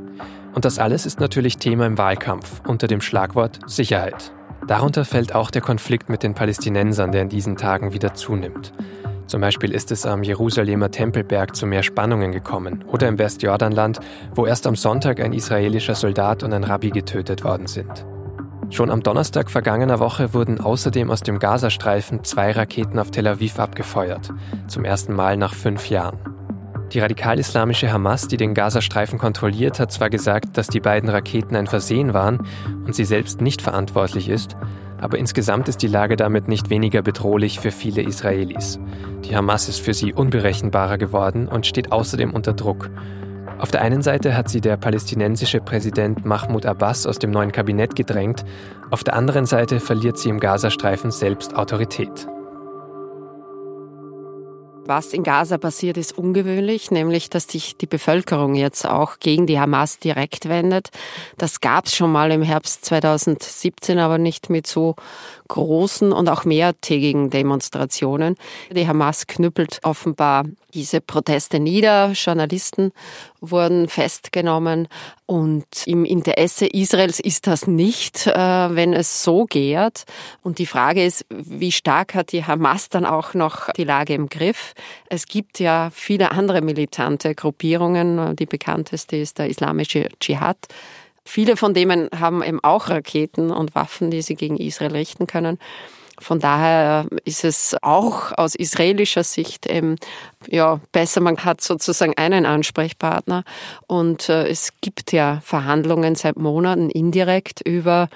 Und 0.55 0.65
das 0.65 0.79
alles 0.79 1.05
ist 1.05 1.19
natürlich 1.19 1.57
Thema 1.57 1.86
im 1.86 2.00
Wahlkampf 2.00 2.62
unter 2.67 2.88
dem 2.88 3.01
Schlagwort 3.01 3.60
Sicherheit. 3.67 4.33
Darunter 4.65 5.05
fällt 5.05 5.36
auch 5.36 5.51
der 5.51 5.62
Konflikt 5.62 6.10
mit 6.10 6.24
den 6.24 6.33
Palästinensern, 6.33 7.12
der 7.12 7.21
in 7.21 7.29
diesen 7.29 7.57
Tagen 7.57 7.93
wieder 7.93 8.15
zunimmt. 8.15 8.74
Zum 9.28 9.42
Beispiel 9.42 9.72
ist 9.72 9.92
es 9.92 10.06
am 10.06 10.24
Jerusalemer 10.24 10.92
Tempelberg 10.92 11.56
zu 11.56 11.66
mehr 11.66 11.84
Spannungen 11.84 12.32
gekommen 12.32 12.84
oder 12.88 13.08
im 13.08 13.18
Westjordanland, 13.18 14.00
wo 14.36 14.46
erst 14.46 14.68
am 14.68 14.75
Sonntag 14.75 15.20
ein 15.20 15.34
israelischer 15.34 15.96
Soldat 15.96 16.44
und 16.44 16.54
ein 16.54 16.63
Rabbi 16.63 16.90
getötet 16.90 17.44
worden 17.44 17.68
sind. 17.68 18.06
Schon 18.70 18.90
am 18.90 19.04
Donnerstag 19.04 19.51
vergangener 19.51 20.00
Woche 20.00 20.34
wurden 20.34 20.62
außerdem 20.62 21.12
aus 21.12 21.22
dem 21.22 21.40
Gazastreifen 21.40 22.24
zwei 22.24 22.51
Raketen 22.51 23.00
auf 23.00 23.12
Tel 23.12 23.28
Aviv 23.28 23.60
abgefeuert, 23.60 24.32
zum 24.68 24.86
ersten 24.86 25.13
Mal 25.13 25.36
nach 25.36 25.54
fünf 25.54 25.90
Jahren. 25.90 26.20
Die 26.93 27.00
radikal-islamische 27.00 27.91
Hamas, 27.93 28.27
die 28.27 28.36
den 28.36 28.53
Gazastreifen 28.53 29.17
kontrolliert, 29.17 29.79
hat 29.79 29.93
zwar 29.93 30.10
gesagt, 30.10 30.57
dass 30.57 30.67
die 30.67 30.81
beiden 30.81 31.10
Raketen 31.10 31.55
ein 31.55 31.67
Versehen 31.67 32.13
waren 32.13 32.45
und 32.86 32.93
sie 32.93 33.05
selbst 33.05 33.39
nicht 33.39 33.62
verantwortlich 33.62 34.27
ist, 34.27 34.57
aber 35.00 35.17
insgesamt 35.17 35.69
ist 35.69 35.81
die 35.81 35.88
Lage 35.88 36.17
damit 36.17 36.50
nicht 36.50 36.69
weniger 36.69 37.01
bedrohlich 37.01 37.62
für 37.62 37.71
viele 37.71 38.01
Israelis. 38.01 38.77
Die 39.24 39.36
Hamas 39.36 39.69
ist 39.69 39.79
für 39.79 39.93
sie 39.93 40.12
unberechenbarer 40.12 40.98
geworden 40.98 41.48
und 41.48 41.65
steht 41.65 41.93
außerdem 41.93 42.33
unter 42.33 42.51
Druck. 42.51 42.89
Auf 43.57 43.71
der 43.71 43.81
einen 43.81 44.01
Seite 44.01 44.36
hat 44.36 44.50
sie 44.50 44.60
der 44.60 44.75
palästinensische 44.75 45.62
Präsident 45.62 46.25
Mahmoud 46.25 46.65
Abbas 46.65 47.07
aus 47.07 47.19
dem 47.19 47.31
neuen 47.31 47.53
Kabinett 47.53 47.95
gedrängt, 47.95 48.43
auf 48.89 49.05
der 49.05 49.15
anderen 49.15 49.45
Seite 49.45 49.79
verliert 49.79 50.17
sie 50.17 50.27
im 50.27 50.41
Gazastreifen 50.41 51.12
selbst 51.12 51.55
Autorität. 51.55 52.27
Was 54.85 55.13
in 55.13 55.23
Gaza 55.23 55.57
passiert, 55.57 55.97
ist 55.97 56.17
ungewöhnlich, 56.17 56.89
nämlich 56.89 57.29
dass 57.29 57.47
sich 57.47 57.77
die 57.77 57.85
Bevölkerung 57.85 58.55
jetzt 58.55 58.85
auch 58.85 59.19
gegen 59.19 59.45
die 59.45 59.59
Hamas 59.59 60.00
direkt 60.00 60.50
wendet. 60.50 60.89
Das 61.38 61.61
gab 61.61 61.85
es 61.85 61.95
schon 61.95 62.11
mal 62.11 62.31
im 62.31 62.41
Herbst 62.41 62.83
2017, 62.85 64.00
aber 64.00 64.17
nicht 64.17 64.50
mit 64.50 64.65
so 64.65 64.95
großen 65.51 66.13
und 66.13 66.29
auch 66.29 66.46
mehrtägigen 66.46 67.29
Demonstrationen. 67.29 68.38
Die 68.72 68.88
Hamas 68.88 69.27
knüppelt 69.27 69.79
offenbar 69.84 70.46
diese 70.74 71.01
Proteste 71.01 71.60
nieder. 71.60 72.12
Journalisten 72.13 72.93
wurden 73.41 73.89
festgenommen 73.89 74.88
und 75.25 75.65
im 75.86 76.05
Interesse 76.05 76.67
Israels 76.67 77.20
ist 77.20 77.48
das 77.48 77.67
nicht, 77.67 78.27
äh, 78.27 78.34
wenn 78.34 78.93
es 78.93 79.24
so 79.24 79.43
geht. 79.43 80.05
Und 80.41 80.58
die 80.58 80.65
Frage 80.65 81.03
ist, 81.03 81.25
wie 81.29 81.74
stark 81.74 82.15
hat 82.15 82.31
die 82.31 82.46
Hamas 82.46 82.88
dann 82.88 83.05
auch 83.05 83.34
noch 83.34 83.72
die 83.72 83.84
Lage 83.84 84.13
im 84.13 84.29
Griff? 84.29 84.74
Es 85.10 85.25
gibt 85.25 85.60
ja 85.60 85.89
viele 85.93 86.31
andere 86.31 86.62
militante 86.62 87.36
Gruppierungen. 87.36 88.38
Die 88.38 88.46
bekannteste 88.46 89.17
ist 89.17 89.38
der 89.38 89.50
Islamische 89.50 90.08
Dschihad. 90.22 90.58
Viele 91.25 91.56
von 91.56 91.74
denen 91.74 92.10
haben 92.18 92.44
eben 92.44 92.63
auch 92.63 92.90
Raketen 92.90 93.51
und 93.51 93.75
Waffen, 93.75 94.12
die 94.12 94.22
sie 94.22 94.36
gegen 94.36 94.58
Israel 94.58 94.92
richten 94.92 95.28
können. 95.28 95.60
Von 96.22 96.40
daher 96.40 97.08
ist 97.25 97.44
es 97.44 97.75
auch 97.82 98.32
aus 98.38 98.54
israelischer 98.54 99.24
Sicht 99.24 99.66
eben, 99.66 99.96
ja, 100.48 100.80
besser, 100.92 101.20
man 101.20 101.38
hat 101.38 101.62
sozusagen 101.62 102.16
einen 102.16 102.46
Ansprechpartner 102.46 103.44
und 103.88 104.30
äh, 104.30 104.48
es 104.48 104.70
gibt 104.82 105.13
ja 105.13 105.40
Verhandlungen 105.44 106.13
seit 106.13 106.38
Monaten 106.38 106.92
indirekt 106.92 107.62
über 107.62 108.08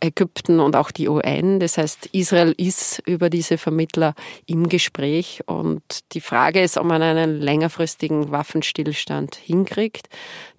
Ägypten 0.00 0.60
und 0.60 0.76
auch 0.76 0.90
die 0.90 1.08
UN. 1.08 1.60
Das 1.60 1.78
heißt, 1.78 2.06
Israel 2.12 2.54
ist 2.56 3.02
über 3.06 3.30
diese 3.30 3.58
Vermittler 3.58 4.14
im 4.46 4.68
Gespräch 4.68 5.42
und 5.46 5.82
die 6.12 6.20
Frage 6.20 6.62
ist, 6.62 6.76
ob 6.76 6.84
man 6.84 7.02
einen 7.02 7.40
längerfristigen 7.40 8.30
Waffenstillstand 8.30 9.36
hinkriegt. 9.36 10.08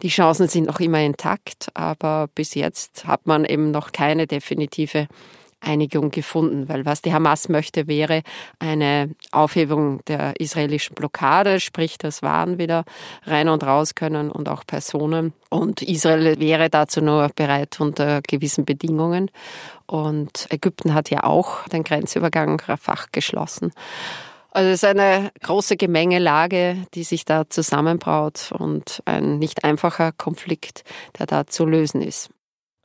Die 0.02 0.10
Chancen 0.10 0.48
sind 0.48 0.68
noch 0.68 0.80
immer 0.80 1.02
intakt, 1.02 1.68
aber 1.74 2.30
bis 2.34 2.56
jetzt 2.56 3.06
hat 3.06 3.26
man 3.26 3.46
eben 3.46 3.72
noch 3.72 3.92
keine 3.92 4.28
definitive 4.28 5.08
Einigung 5.60 6.12
gefunden, 6.12 6.70
weil 6.70 6.86
was 6.86 7.02
die 7.02 7.14
Hamas 7.14 7.50
möchte, 7.50 7.88
wäre 7.88 8.22
eine 8.60 9.16
Aufhebung 9.32 10.04
der 10.06 10.40
israelischen 10.40 10.96
Blockade, 10.96 11.60
sprich, 11.60 11.98
dass 11.98 12.22
Waren 12.22 12.58
wieder 12.58 12.84
rein 13.24 13.50
und 13.50 13.64
raus 13.64 13.96
können 13.96 14.32
und 14.32 14.50
auch 14.50 14.66
Personen. 14.66 15.34
Und 15.50 15.82
Israel 15.82 16.40
wäre 16.40 16.70
dazu 16.70 17.02
nur 17.02 17.30
bereit 17.36 17.80
unter 17.80 18.22
gewissen 18.22 18.66
Bedingungen. 18.66 19.32
Und 19.86 20.48
Ägypten 20.50 20.94
hat 20.94 21.10
ja 21.10 21.24
auch 21.24 21.68
den 21.70 21.84
Grenzübergang 21.84 22.60
Rafah 22.60 23.06
geschlossen. 23.12 23.72
Also 24.52 24.70
es 24.70 24.82
ist 24.82 24.86
eine 24.86 25.32
große 25.44 25.78
Gemengelage, 25.78 26.78
die 26.94 27.04
sich 27.04 27.26
da 27.26 27.48
zusammenbraut 27.50 28.52
und 28.58 29.04
ein 29.06 29.38
nicht 29.38 29.64
einfacher 29.64 30.12
Konflikt, 30.12 30.84
der 31.20 31.28
da 31.28 31.46
zu 31.46 31.66
lösen 31.66 32.02
ist. 32.02 32.30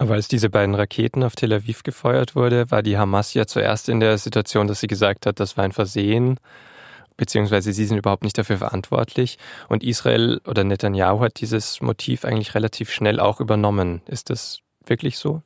Aber 0.03 0.15
als 0.15 0.27
diese 0.27 0.51
beiden 0.51 0.75
Raketen 0.75 1.23
auf 1.23 1.37
Tel 1.37 1.53
Aviv 1.53 1.85
gefeuert 1.85 2.35
wurde, 2.35 2.69
war 2.73 2.83
die 2.83 2.99
Hamas 2.99 3.35
ja 3.35 3.47
zuerst 3.47 3.89
in 3.89 4.01
der 4.01 4.19
Situation, 4.19 4.67
dass 4.67 4.81
sie 4.81 4.89
gesagt 4.89 5.27
hat, 5.27 5.39
das 5.39 5.57
war 5.57 5.63
ein 5.63 5.71
Versehen, 5.71 6.41
beziehungsweise 7.17 7.73
sie 7.73 7.85
sind 7.85 7.99
überhaupt 7.99 8.25
nicht 8.25 8.37
dafür 8.37 8.57
verantwortlich. 8.57 9.39
Und 9.69 9.85
Israel 9.85 10.41
oder 10.45 10.65
Netanyahu 10.65 11.21
hat 11.21 11.41
dieses 11.41 11.81
Motiv 11.81 12.25
eigentlich 12.25 12.57
relativ 12.57 12.91
schnell 12.91 13.21
auch 13.21 13.39
übernommen. 13.39 14.03
Ist 14.09 14.31
das 14.31 14.59
wirklich 14.85 15.19
so? 15.19 15.41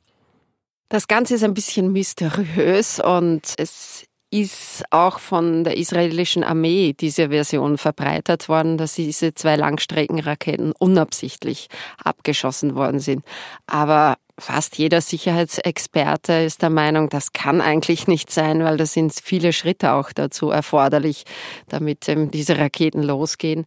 Das 0.89 1.07
Ganze 1.07 1.35
ist 1.35 1.43
ein 1.43 1.53
bisschen 1.53 1.91
mysteriös 1.91 2.99
und 2.99 3.53
es 3.59 4.06
ist 4.29 4.83
auch 4.91 5.19
von 5.19 5.63
der 5.63 5.77
israelischen 5.77 6.43
Armee 6.43 6.93
diese 6.93 7.29
Version 7.29 7.77
verbreitert 7.77 8.49
worden, 8.49 8.77
dass 8.77 8.95
diese 8.95 9.33
zwei 9.33 9.55
Langstreckenraketen 9.55 10.73
unabsichtlich 10.77 11.69
abgeschossen 12.03 12.75
worden 12.75 12.99
sind. 12.99 13.23
Aber 13.67 14.17
fast 14.37 14.77
jeder 14.77 15.01
Sicherheitsexperte 15.01 16.33
ist 16.33 16.61
der 16.61 16.69
Meinung, 16.69 17.09
das 17.09 17.33
kann 17.33 17.61
eigentlich 17.61 18.07
nicht 18.07 18.29
sein, 18.29 18.63
weil 18.63 18.77
da 18.77 18.85
sind 18.85 19.13
viele 19.13 19.53
Schritte 19.53 19.93
auch 19.93 20.11
dazu 20.11 20.49
erforderlich, 20.49 21.23
damit 21.69 22.07
ähm, 22.09 22.29
diese 22.29 22.57
Raketen 22.57 23.03
losgehen. 23.03 23.65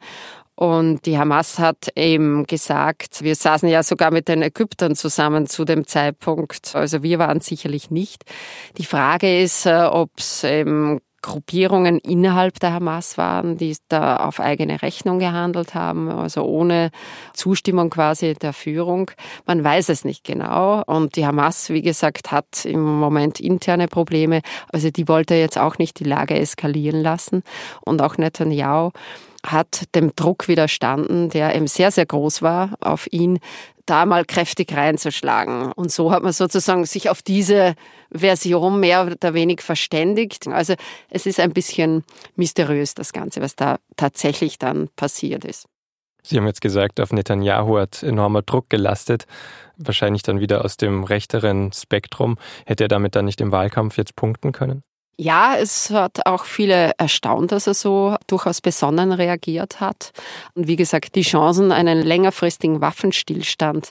Und 0.61 1.07
die 1.07 1.17
Hamas 1.17 1.59
hat 1.59 1.89
eben 1.97 2.47
gesagt, 2.47 3.23
wir 3.23 3.35
saßen 3.35 3.67
ja 3.67 3.83
sogar 3.83 4.11
mit 4.11 4.29
den 4.29 4.43
Ägyptern 4.43 4.95
zusammen 4.95 5.47
zu 5.47 5.65
dem 5.65 5.87
Zeitpunkt. 5.87 6.77
Also 6.77 7.03
wir 7.03 7.19
waren 7.19 7.41
sicherlich 7.41 7.91
nicht. 7.91 8.27
Die 8.77 8.85
Frage 8.85 9.41
ist, 9.41 9.65
äh, 9.65 9.85
ob 9.91 10.11
es 10.19 10.45
eben 10.45 11.01
Gruppierungen 11.23 11.99
innerhalb 11.99 12.61
der 12.61 12.75
Hamas 12.75 13.17
waren, 13.17 13.57
die 13.57 13.75
da 13.89 14.17
auf 14.17 14.39
eigene 14.39 14.83
Rechnung 14.83 15.19
gehandelt 15.19 15.75
haben, 15.75 16.11
also 16.11 16.43
ohne 16.45 16.91
Zustimmung 17.33 17.89
quasi 17.89 18.35
der 18.35 18.53
Führung. 18.53 19.11
Man 19.47 19.65
weiß 19.65 19.89
es 19.89 20.05
nicht 20.05 20.25
genau. 20.25 20.83
Und 20.85 21.17
die 21.17 21.25
Hamas, 21.25 21.71
wie 21.71 21.83
gesagt, 21.83 22.33
hat 22.33 22.67
im 22.67 22.83
Moment 22.83 23.41
interne 23.41 23.89
Probleme. 23.89 24.43
Also 24.71 24.91
die 24.91 25.09
wollte 25.09 25.37
jetzt 25.37 25.57
auch 25.57 25.79
nicht 25.79 26.01
die 26.01 26.05
Lage 26.05 26.39
eskalieren 26.39 27.01
lassen. 27.01 27.45
Und 27.81 28.03
auch 28.03 28.19
Netanyahu 28.19 28.91
hat 29.45 29.95
dem 29.95 30.15
Druck 30.17 30.49
widerstanden, 30.49 31.31
der 31.31 31.55
eben 31.55 31.67
sehr, 31.67 31.91
sehr 31.91 32.07
groß 32.07 32.43
war 32.43 32.77
auf 32.81 33.07
ihn, 33.11 33.39
da 33.87 34.07
mal 34.07 34.25
kräftig 34.25 34.73
reinzuschlagen. 34.73 35.73
Und 35.73 35.91
so 35.91 36.13
hat 36.13 36.23
man 36.23 36.33
sozusagen 36.33 36.85
sich 36.85 37.11
auf 37.11 37.23
diese 37.23 37.75
Version 38.13 38.79
mehr 38.79 39.07
oder 39.07 39.35
weniger 39.35 39.63
verständigt. 39.63 40.47
Also 40.47 40.75
es 41.09 41.27
ist 41.27 41.41
ein 41.41 41.53
bisschen 41.53 42.05
mysteriös, 42.37 42.95
das 42.95 43.13
Ganze, 43.13 43.41
was 43.41 43.57
da 43.57 43.79
tatsächlich 43.97 44.59
dann 44.59 44.89
passiert 44.95 45.45
ist. 45.45 45.67
Sie 46.23 46.37
haben 46.37 46.47
jetzt 46.47 46.61
gesagt, 46.61 47.01
auf 47.01 47.13
Netanyahu 47.13 47.79
hat 47.79 48.03
enormer 48.03 48.43
Druck 48.43 48.69
gelastet, 48.69 49.27
wahrscheinlich 49.77 50.23
dann 50.23 50.39
wieder 50.39 50.65
aus 50.65 50.77
dem 50.77 51.03
rechteren 51.05 51.73
Spektrum. 51.73 52.37
Hätte 52.67 52.85
er 52.85 52.89
damit 52.89 53.17
dann 53.17 53.25
nicht 53.25 53.41
im 53.41 53.53
Wahlkampf 53.53 53.97
jetzt 53.97 54.17
punkten 54.17 54.53
können? 54.53 54.83
Ja, 55.23 55.55
es 55.59 55.91
hat 55.91 56.25
auch 56.25 56.47
viele 56.47 56.93
erstaunt, 56.97 57.53
dass 57.53 57.67
er 57.67 57.75
so 57.75 58.17
durchaus 58.27 58.63
besonnen 58.63 59.13
reagiert 59.13 59.79
hat. 59.79 60.13
Und 60.55 60.67
wie 60.67 60.77
gesagt, 60.77 61.15
die 61.15 61.21
Chancen, 61.21 61.73
einen 61.73 62.01
längerfristigen 62.01 62.81
Waffenstillstand 62.81 63.91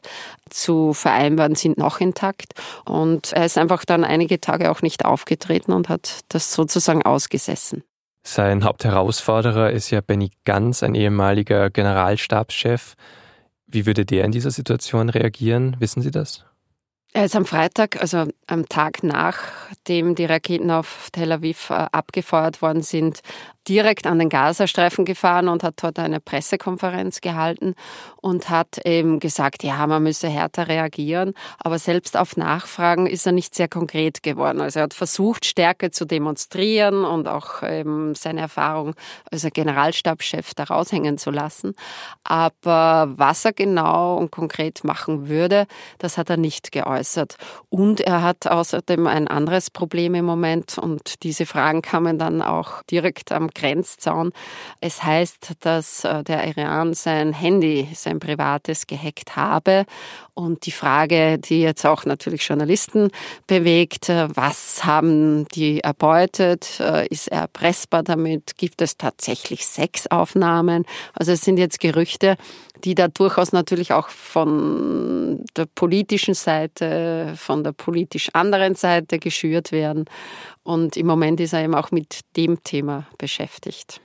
zu 0.49 0.93
vereinbaren, 0.93 1.53
sind 1.53 1.77
noch 1.77 1.99
intakt. 1.99 2.53
Und 2.83 3.31
er 3.33 3.45
ist 3.45 3.59
einfach 3.59 3.85
dann 3.85 4.03
einige 4.03 4.41
Tage 4.41 4.71
auch 4.71 4.81
nicht 4.81 5.05
aufgetreten 5.05 5.71
und 5.71 5.87
hat 5.87 6.21
das 6.29 6.51
sozusagen 6.51 7.03
ausgesessen. 7.03 7.83
Sein 8.23 8.63
Hauptherausforderer 8.63 9.69
ist 9.69 9.91
ja 9.91 10.01
Benny 10.01 10.31
Ganz, 10.45 10.81
ein 10.81 10.95
ehemaliger 10.95 11.69
Generalstabschef. 11.69 12.95
Wie 13.67 13.85
würde 13.85 14.03
der 14.03 14.25
in 14.25 14.31
dieser 14.31 14.49
Situation 14.49 15.09
reagieren? 15.09 15.75
Wissen 15.77 16.01
Sie 16.01 16.09
das? 16.09 16.48
Er 17.11 17.25
ist 17.25 17.35
am 17.35 17.45
Freitag, 17.45 17.99
also 17.99 18.27
am 18.45 18.69
Tag 18.69 19.01
nachdem 19.03 20.13
die 20.13 20.25
Raketen 20.25 20.69
auf 20.69 21.09
Tel 21.11 21.31
Aviv 21.31 21.71
äh, 21.71 21.87
abgefeuert 21.91 22.61
worden 22.61 22.83
sind, 22.83 23.21
direkt 23.67 24.07
an 24.07 24.19
den 24.19 24.29
Gazastreifen 24.29 25.05
gefahren 25.05 25.47
und 25.47 25.63
hat 25.63 25.75
dort 25.81 25.99
eine 25.99 26.19
Pressekonferenz 26.19 27.21
gehalten 27.21 27.75
und 28.21 28.49
hat 28.49 28.79
eben 28.85 29.19
gesagt, 29.19 29.63
ja, 29.63 29.85
man 29.87 30.03
müsse 30.03 30.27
härter 30.27 30.67
reagieren. 30.67 31.33
Aber 31.59 31.79
selbst 31.79 32.17
auf 32.17 32.37
Nachfragen 32.37 33.07
ist 33.07 33.25
er 33.25 33.31
nicht 33.31 33.55
sehr 33.55 33.67
konkret 33.67 34.23
geworden. 34.23 34.61
Also 34.61 34.79
er 34.79 34.83
hat 34.83 34.93
versucht, 34.93 35.45
Stärke 35.45 35.91
zu 35.91 36.05
demonstrieren 36.05 37.05
und 37.05 37.27
auch 37.27 37.63
eben 37.63 38.15
seine 38.15 38.41
Erfahrung 38.41 38.95
als 39.31 39.47
Generalstabschef 39.51 40.53
da 40.53 40.63
raushängen 40.65 41.17
zu 41.17 41.31
lassen. 41.31 41.73
Aber 42.23 43.09
was 43.15 43.45
er 43.45 43.53
genau 43.53 44.17
und 44.17 44.31
konkret 44.31 44.83
machen 44.83 45.27
würde, 45.27 45.65
das 45.97 46.17
hat 46.17 46.29
er 46.29 46.37
nicht 46.37 46.71
geäußert. 46.71 47.35
Und 47.69 48.01
er 48.01 48.21
hat 48.21 48.47
außerdem 48.47 49.07
ein 49.07 49.27
anderes 49.27 49.69
Problem 49.69 50.15
im 50.15 50.25
Moment 50.25 50.77
und 50.77 51.23
diese 51.23 51.45
Fragen 51.45 51.81
kamen 51.81 52.17
dann 52.17 52.41
auch 52.41 52.83
direkt 52.83 53.31
am 53.31 53.48
Grenzzaun. 53.53 54.31
Es 54.81 55.03
heißt, 55.03 55.55
dass 55.61 56.03
äh, 56.03 56.23
der 56.23 56.45
Iran 56.47 56.93
sein 56.93 57.33
Handy, 57.33 57.87
sein 57.93 58.19
privates, 58.19 58.87
gehackt 58.87 59.35
habe. 59.35 59.85
Und 60.33 60.65
die 60.65 60.71
Frage, 60.71 61.37
die 61.37 61.61
jetzt 61.61 61.85
auch 61.85 62.05
natürlich 62.05 62.47
Journalisten 62.47 63.11
bewegt, 63.47 64.09
äh, 64.09 64.27
was 64.33 64.85
haben 64.85 65.47
die 65.49 65.81
erbeutet? 65.81 66.79
Äh, 66.79 67.07
ist 67.07 67.27
er 67.27 67.41
erpressbar 67.41 68.03
damit? 68.03 68.57
Gibt 68.57 68.81
es 68.81 68.97
tatsächlich 68.97 69.65
Sexaufnahmen? 69.65 70.85
Also 71.13 71.33
es 71.33 71.41
sind 71.41 71.57
jetzt 71.57 71.79
Gerüchte, 71.79 72.37
die 72.83 72.95
da 72.95 73.07
durchaus 73.07 73.51
natürlich 73.51 73.93
auch 73.93 74.09
von 74.09 75.43
der 75.57 75.65
politischen 75.65 76.33
Seite, 76.33 77.33
von 77.35 77.63
der 77.63 77.73
politisch 77.73 78.29
anderen 78.33 78.75
Seite 78.75 79.19
geschürt 79.19 79.71
werden. 79.71 80.05
Und 80.69 80.97
im 80.97 81.07
Moment 81.07 81.39
ist 81.39 81.53
er 81.53 81.63
eben 81.63 81.73
auch 81.73 81.89
mit 81.89 82.19
dem 82.37 82.63
Thema 82.63 83.07
beschäftigt. 83.17 84.01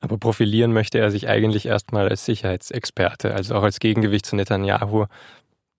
Aber 0.00 0.18
profilieren 0.18 0.72
möchte 0.72 0.98
er 0.98 1.12
sich 1.12 1.28
eigentlich 1.28 1.66
erstmal 1.66 2.08
als 2.08 2.24
Sicherheitsexperte, 2.24 3.32
also 3.32 3.54
auch 3.54 3.62
als 3.62 3.78
Gegengewicht 3.78 4.26
zu 4.26 4.34
Netanyahu, 4.34 5.06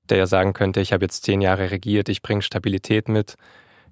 der 0.07 0.17
ja 0.19 0.25
sagen 0.25 0.53
könnte, 0.53 0.79
ich 0.79 0.93
habe 0.93 1.03
jetzt 1.03 1.25
zehn 1.25 1.41
Jahre 1.41 1.69
regiert, 1.69 2.07
ich 2.07 2.21
bringe 2.21 2.43
Stabilität 2.43 3.09
mit. 3.09 3.35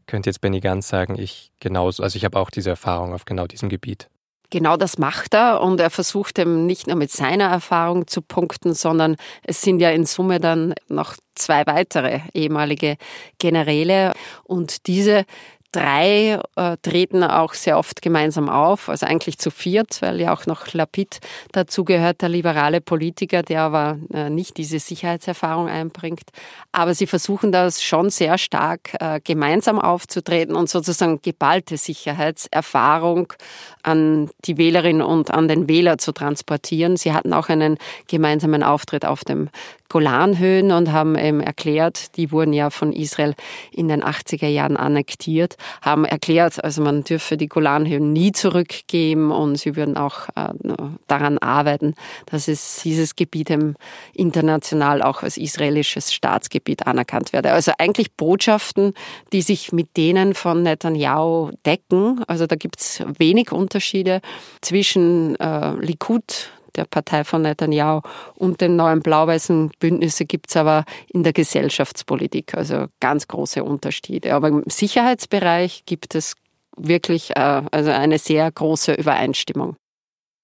Könnte 0.08 0.30
jetzt 0.30 0.40
Benny 0.40 0.62
Gantz 0.62 0.88
sagen, 0.88 1.20
ich 1.20 1.52
genauso, 1.60 2.04
also 2.04 2.16
ich 2.16 2.24
habe 2.24 2.40
auch 2.40 2.50
diese 2.50 2.70
Erfahrung 2.70 3.14
auf 3.14 3.26
genau 3.26 3.46
diesem 3.46 3.68
Gebiet. 3.68 4.08
Genau 4.50 4.78
das 4.78 5.00
macht 5.00 5.34
er 5.34 5.62
und 5.62 5.82
er 5.82 5.90
versucht 5.90 6.40
eben 6.40 6.66
nicht 6.68 6.88
nur 6.88 6.96
mit 6.96 7.12
seiner 7.12 7.50
Erfahrung 7.50 8.08
zu 8.08 8.22
punkten, 8.22 8.76
sondern 8.76 9.18
es 9.44 9.62
sind 9.62 9.80
ja 9.80 9.90
in 9.90 10.06
Summe 10.06 10.40
dann 10.40 10.74
noch 10.88 11.16
zwei 11.36 11.66
weitere 11.66 12.20
ehemalige 12.34 12.98
Generäle 13.40 14.14
und 14.44 14.86
diese 14.88 15.26
drei 15.74 16.40
äh, 16.56 16.78
treten 16.82 17.24
auch 17.24 17.54
sehr 17.54 17.78
oft 17.78 18.02
gemeinsam 18.02 18.48
auf, 18.48 18.88
also 18.88 19.06
eigentlich 19.06 19.38
zu 19.38 19.52
viert, 19.52 20.02
weil 20.02 20.22
ja 20.22 20.34
auch 20.34 20.46
noch 20.46 20.72
Lapid 20.74 21.20
dazu 21.52 21.84
gehört, 21.84 22.22
der 22.22 22.30
liberale 22.30 22.80
Politiker, 22.80 23.44
der 23.44 23.62
aber 23.64 23.98
äh, 24.14 24.30
nicht 24.30 24.58
diese 24.58 24.80
Sicherheitserfahrung 24.80 25.68
einbringt. 25.68 26.30
Aber 26.72 26.94
sie 26.94 27.08
versuchen 27.08 27.52
das 27.52 27.84
schon 27.84 28.10
sehr 28.10 28.38
stark 28.38 28.96
äh, 29.00 29.20
gemeinsam 29.24 29.80
aufzutreten 29.80 30.56
und 30.56 30.70
sozusagen 30.70 31.22
geballte 31.22 31.78
Sicherheitserfahrung 31.78 33.34
an 33.82 34.30
die 34.46 34.58
Wählerin 34.58 35.02
und 35.02 35.32
an 35.32 35.48
den 35.48 35.68
Wähler 35.68 35.98
zu 35.98 36.12
transportieren. 36.12 36.98
Sie 36.98 37.14
hatten 37.14 37.34
auch 37.34 37.50
einen 37.50 37.78
gemeinsamen 38.08 38.64
Auftritt 38.64 39.06
auf 39.06 39.24
dem 39.24 39.50
Golanhöhen 39.94 40.72
und 40.72 40.92
haben 40.92 41.16
eben 41.16 41.40
erklärt, 41.40 42.18
die 42.18 42.32
wurden 42.32 42.52
ja 42.52 42.72
von 42.72 42.94
Israel 42.94 43.36
in 43.72 43.88
den 43.88 44.04
80er 44.04 44.48
Jahren 44.48 44.76
annektiert, 44.76 45.56
haben 45.84 46.04
erklärt, 46.04 46.64
also 46.64 46.82
man 46.82 47.04
dürfe 47.04 47.38
die 47.38 47.48
Golanhöhen 47.48 48.12
nie 48.12 48.32
zurückgeben 48.32 49.30
und 49.30 49.58
sie 49.58 49.76
würden 49.76 49.96
auch 49.96 50.30
äh, 50.30 50.50
daran 51.06 51.38
arbeiten, 51.38 51.94
dass 52.26 52.48
es 52.48 52.82
dieses 52.84 53.16
Gebiet 53.16 53.56
international 54.14 55.04
auch 55.04 55.22
als 55.22 55.38
israelisches 55.38 56.12
Staatsgebiet 56.12 56.88
anerkannt 56.88 57.32
werde. 57.32 57.52
Also 57.52 57.72
eigentlich 57.78 58.14
Botschaften, 58.14 58.96
die 59.32 59.44
sich 59.44 59.74
mit 59.74 59.96
denen 59.96 60.34
von 60.34 60.64
Netanyahu 60.64 61.52
decken. 61.68 62.24
Also 62.26 62.48
da 62.48 62.56
gibt 62.56 62.80
es 62.80 63.04
wenig 63.20 63.52
Unterschiede 63.52 64.22
zwischen 64.62 65.36
äh, 65.36 65.76
Likud, 65.76 66.50
der 66.76 66.86
Partei 66.86 67.24
von 67.24 67.42
Netanyahu 67.42 68.02
und 68.36 68.62
den 68.62 68.76
neuen 68.76 69.02
blau-weißen 69.02 69.72
Bündnisse 69.80 70.26
gibt 70.26 70.50
es 70.50 70.58
aber 70.58 70.86
in 71.08 71.24
der 71.24 71.34
Gesellschaftspolitik, 71.34 72.56
also 72.56 72.88
ganz 73.00 73.28
große 73.28 73.64
Unterschiede. 73.64 74.34
Aber 74.34 74.48
im 74.48 74.64
Sicherheitsbereich 74.68 75.86
gibt 75.86 76.16
es 76.16 76.36
wirklich 76.76 77.36
äh, 77.36 77.62
also 77.72 77.92
eine 77.92 78.18
sehr 78.18 78.52
große 78.52 78.94
Übereinstimmung. 78.94 79.76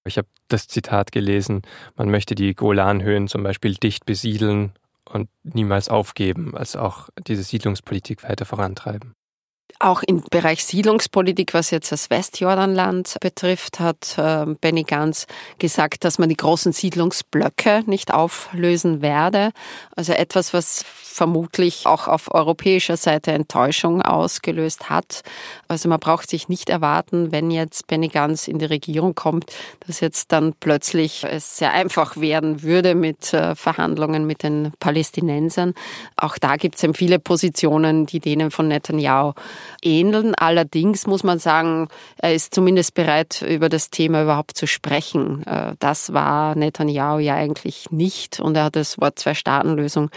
Ich 0.05 0.17
habe 0.17 0.27
das 0.47 0.67
Zitat 0.67 1.11
gelesen, 1.11 1.61
man 1.95 2.09
möchte 2.09 2.35
die 2.35 2.55
Golanhöhen 2.55 3.27
zum 3.27 3.43
Beispiel 3.43 3.75
dicht 3.75 4.05
besiedeln 4.05 4.73
und 5.05 5.29
niemals 5.43 5.89
aufgeben, 5.89 6.55
also 6.55 6.79
auch 6.79 7.09
diese 7.27 7.43
Siedlungspolitik 7.43 8.23
weiter 8.23 8.45
vorantreiben. 8.45 9.13
Auch 9.77 10.03
im 10.03 10.23
Bereich 10.29 10.65
Siedlungspolitik, 10.65 11.53
was 11.53 11.71
jetzt 11.71 11.91
das 11.91 12.09
Westjordanland 12.09 13.15
betrifft, 13.21 13.79
hat 13.79 14.15
ähm, 14.17 14.57
Benny 14.59 14.83
Gantz 14.83 15.27
gesagt, 15.57 16.03
dass 16.03 16.17
man 16.17 16.27
die 16.27 16.35
großen 16.35 16.73
Siedlungsblöcke 16.73 17.83
nicht 17.85 18.13
auflösen 18.13 19.01
werde. 19.01 19.51
Also 19.95 20.13
etwas, 20.13 20.53
was 20.53 20.83
vermutlich 20.83 21.85
auch 21.85 22.07
auf 22.07 22.33
europäischer 22.33 22.95
Seite 22.95 23.31
Enttäuschung 23.33 24.01
ausgelöst 24.01 24.89
hat. 24.89 25.21
Also 25.67 25.89
man 25.89 25.99
braucht 25.99 26.29
sich 26.29 26.47
nicht 26.47 26.69
erwarten, 26.69 27.31
wenn 27.33 27.51
jetzt 27.51 27.87
Benny 27.87 28.07
Gantz 28.07 28.47
in 28.47 28.57
die 28.57 28.65
Regierung 28.65 29.15
kommt, 29.15 29.51
dass 29.85 29.99
jetzt 29.99 30.31
dann 30.31 30.53
plötzlich 30.59 31.25
es 31.25 31.57
sehr 31.57 31.73
einfach 31.73 32.17
werden 32.17 32.63
würde 32.63 32.95
mit 32.95 33.33
äh, 33.33 33.53
Verhandlungen 33.55 34.25
mit 34.25 34.43
den 34.43 34.71
Palästinensern. 34.79 35.73
Auch 36.15 36.37
da 36.37 36.55
gibt 36.55 36.75
es 36.75 36.83
eben 36.83 36.93
viele 36.93 37.19
Positionen, 37.19 38.05
die 38.05 38.19
denen 38.19 38.49
von 38.49 38.69
Netanyahu 38.69 39.33
ähneln. 39.81 40.35
Allerdings 40.35 41.07
muss 41.07 41.23
man 41.23 41.39
sagen, 41.39 41.87
er 42.17 42.33
ist 42.33 42.53
zumindest 42.53 42.93
bereit, 42.93 43.41
über 43.41 43.69
das 43.69 43.89
Thema 43.89 44.23
überhaupt 44.23 44.57
zu 44.57 44.67
sprechen. 44.67 45.45
Äh, 45.45 45.75
das 45.79 46.13
war 46.13 46.55
Netanyahu 46.55 47.19
ja 47.19 47.35
eigentlich 47.35 47.91
nicht 47.91 48.39
und 48.39 48.55
er 48.55 48.65
hat 48.65 48.75
das 48.75 48.99
Wort 48.99 49.19
Zwei-Staaten-Lösung 49.19 50.09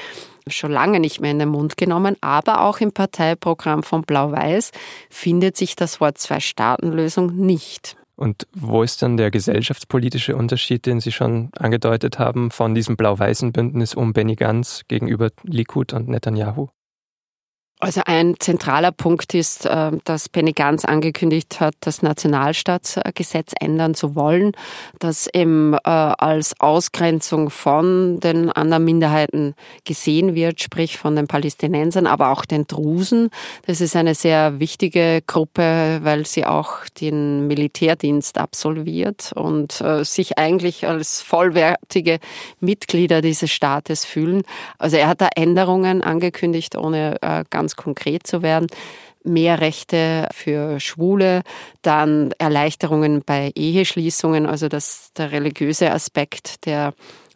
schon 0.49 0.73
lange 0.73 1.01
nicht 1.01 1.21
mehr 1.21 1.31
in 1.31 1.39
den 1.39 1.49
Mund 1.49 1.77
genommen, 1.77 2.17
aber 2.21 2.63
auch 2.63 2.81
im 2.81 2.93
Parteiprogramm 2.93 3.83
von 3.83 4.03
Blau-Weiß 4.03 4.73
findet 5.09 5.57
sich 5.57 5.77
das 5.77 6.01
Wort 6.01 6.19
Zwei-Staaten-Lösung 6.19 7.37
nicht. 7.37 7.97
Und 8.17 8.47
wo 8.55 8.83
ist 8.83 9.03
dann 9.03 9.17
der 9.17 9.31
gesellschaftspolitische 9.31 10.37
Unterschied, 10.37 10.87
den 10.87 11.01
Sie 11.01 11.13
schon 11.13 11.51
angedeutet 11.59 12.19
haben, 12.19 12.51
von 12.51 12.75
diesem 12.75 12.97
blau-weißen 12.97 13.53
Bündnis 13.53 13.95
um 13.95 14.13
Benny 14.13 14.37
Gantz 14.37 14.83
gegenüber 14.87 15.31
Likud 15.43 15.93
und 15.93 16.09
Netanyahu? 16.09 16.69
Also 17.83 18.01
ein 18.07 18.37
zentraler 18.39 18.93
Punkt 18.93 19.35
ist, 19.35 19.67
äh, 19.67 19.91
dass 20.05 20.29
Benny 20.29 20.53
Gantz 20.53 20.85
angekündigt 20.85 21.59
hat, 21.59 21.75
das 21.81 22.01
Nationalstaatsgesetz 22.01 23.55
ändern 23.59 23.97
zu 23.97 24.15
wollen, 24.15 24.53
das 25.01 25.27
eben 25.27 25.75
äh, 25.75 25.79
als 25.89 26.61
Ausgrenzung 26.61 27.51
von 27.51 28.21
den 28.21 28.53
anderen 28.53 28.85
Minderheiten 28.85 29.57
gesehen 29.85 30.37
wird, 30.37 30.63
sprich 30.63 30.97
von 30.97 31.17
den 31.17 31.27
Palästinensern, 31.27 32.07
aber 32.07 32.31
auch 32.31 32.45
den 32.45 32.69
Drusen. 32.69 33.31
Das 33.67 33.81
ist 33.81 33.97
eine 33.97 34.15
sehr 34.15 34.61
wichtige 34.61 35.21
Gruppe, 35.27 35.99
weil 36.05 36.25
sie 36.25 36.47
auch 36.47 36.87
den 37.01 37.49
Militärdienst 37.49 38.39
absolviert 38.39 39.33
und 39.35 39.81
äh, 39.81 40.05
sich 40.05 40.39
eigentlich 40.39 40.87
als 40.87 41.21
vollwertige 41.21 42.21
Mitglieder 42.61 43.23
dieses 43.23 43.51
Staates 43.51 44.05
fühlen. 44.05 44.45
Also 44.79 44.99
er 44.99 45.09
hat 45.09 45.21
da 45.21 45.31
Änderungen 45.35 46.01
angekündigt, 46.01 46.77
ohne 46.77 47.17
ganz 47.51 47.72
ganz 47.73 47.77
konkret 47.77 48.27
zu 48.27 48.43
werden 48.43 48.67
mehr 49.25 49.61
Rechte 49.61 50.29
für 50.33 50.81
Schwule, 50.81 51.43
dann 51.83 52.33
Erleichterungen 52.39 53.23
bei 53.25 53.53
Eheschließungen, 53.55 54.47
also 54.47 54.67
dass 54.67 55.13
der 55.17 55.31
religiöse 55.31 55.93
Aspekt, 55.93 56.67
der 56.67 56.93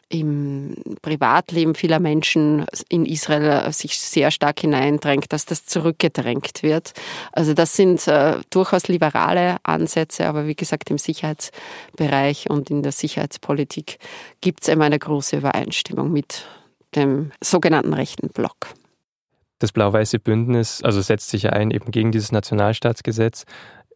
im 0.09 0.75
Privatleben 1.01 1.77
vieler 1.77 2.01
Menschen 2.01 2.67
in 2.89 3.07
Israel 3.07 3.73
sich 3.73 4.01
sehr 4.01 4.33
stark 4.33 4.59
hineindrängt, 4.61 5.33
dass 5.33 5.47
das 5.47 5.65
zurückgedrängt 5.65 6.65
wird. 6.65 6.93
Also 7.31 7.55
das 7.55 7.77
sind 7.77 8.09
äh, 8.09 8.39
durchaus 8.51 8.89
liberale 8.89 9.59
Ansätze, 9.63 10.27
aber 10.27 10.49
wie 10.49 10.57
gesagt, 10.57 10.91
im 10.91 10.99
Sicherheitsbereich 10.99 12.51
und 12.51 12.69
in 12.69 12.83
der 12.83 12.93
Sicherheitspolitik 12.93 13.99
gibt 14.41 14.63
es 14.63 14.69
eben 14.69 14.83
eine 14.83 14.99
große 14.99 15.37
Übereinstimmung 15.37 16.13
mit 16.13 16.47
dem 16.97 17.31
sogenannten 17.41 17.95
rechten 17.95 18.29
Block. 18.29 18.75
Das 19.59 19.73
blau-weiße 19.73 20.19
Bündnis, 20.19 20.83
also 20.83 21.01
setzt 21.01 21.31
sich 21.31 21.45
ja 21.45 21.51
ein 21.51 21.71
eben 21.71 21.91
gegen 21.91 22.13
dieses 22.13 22.31
Nationalstaatsgesetz, 22.33 23.45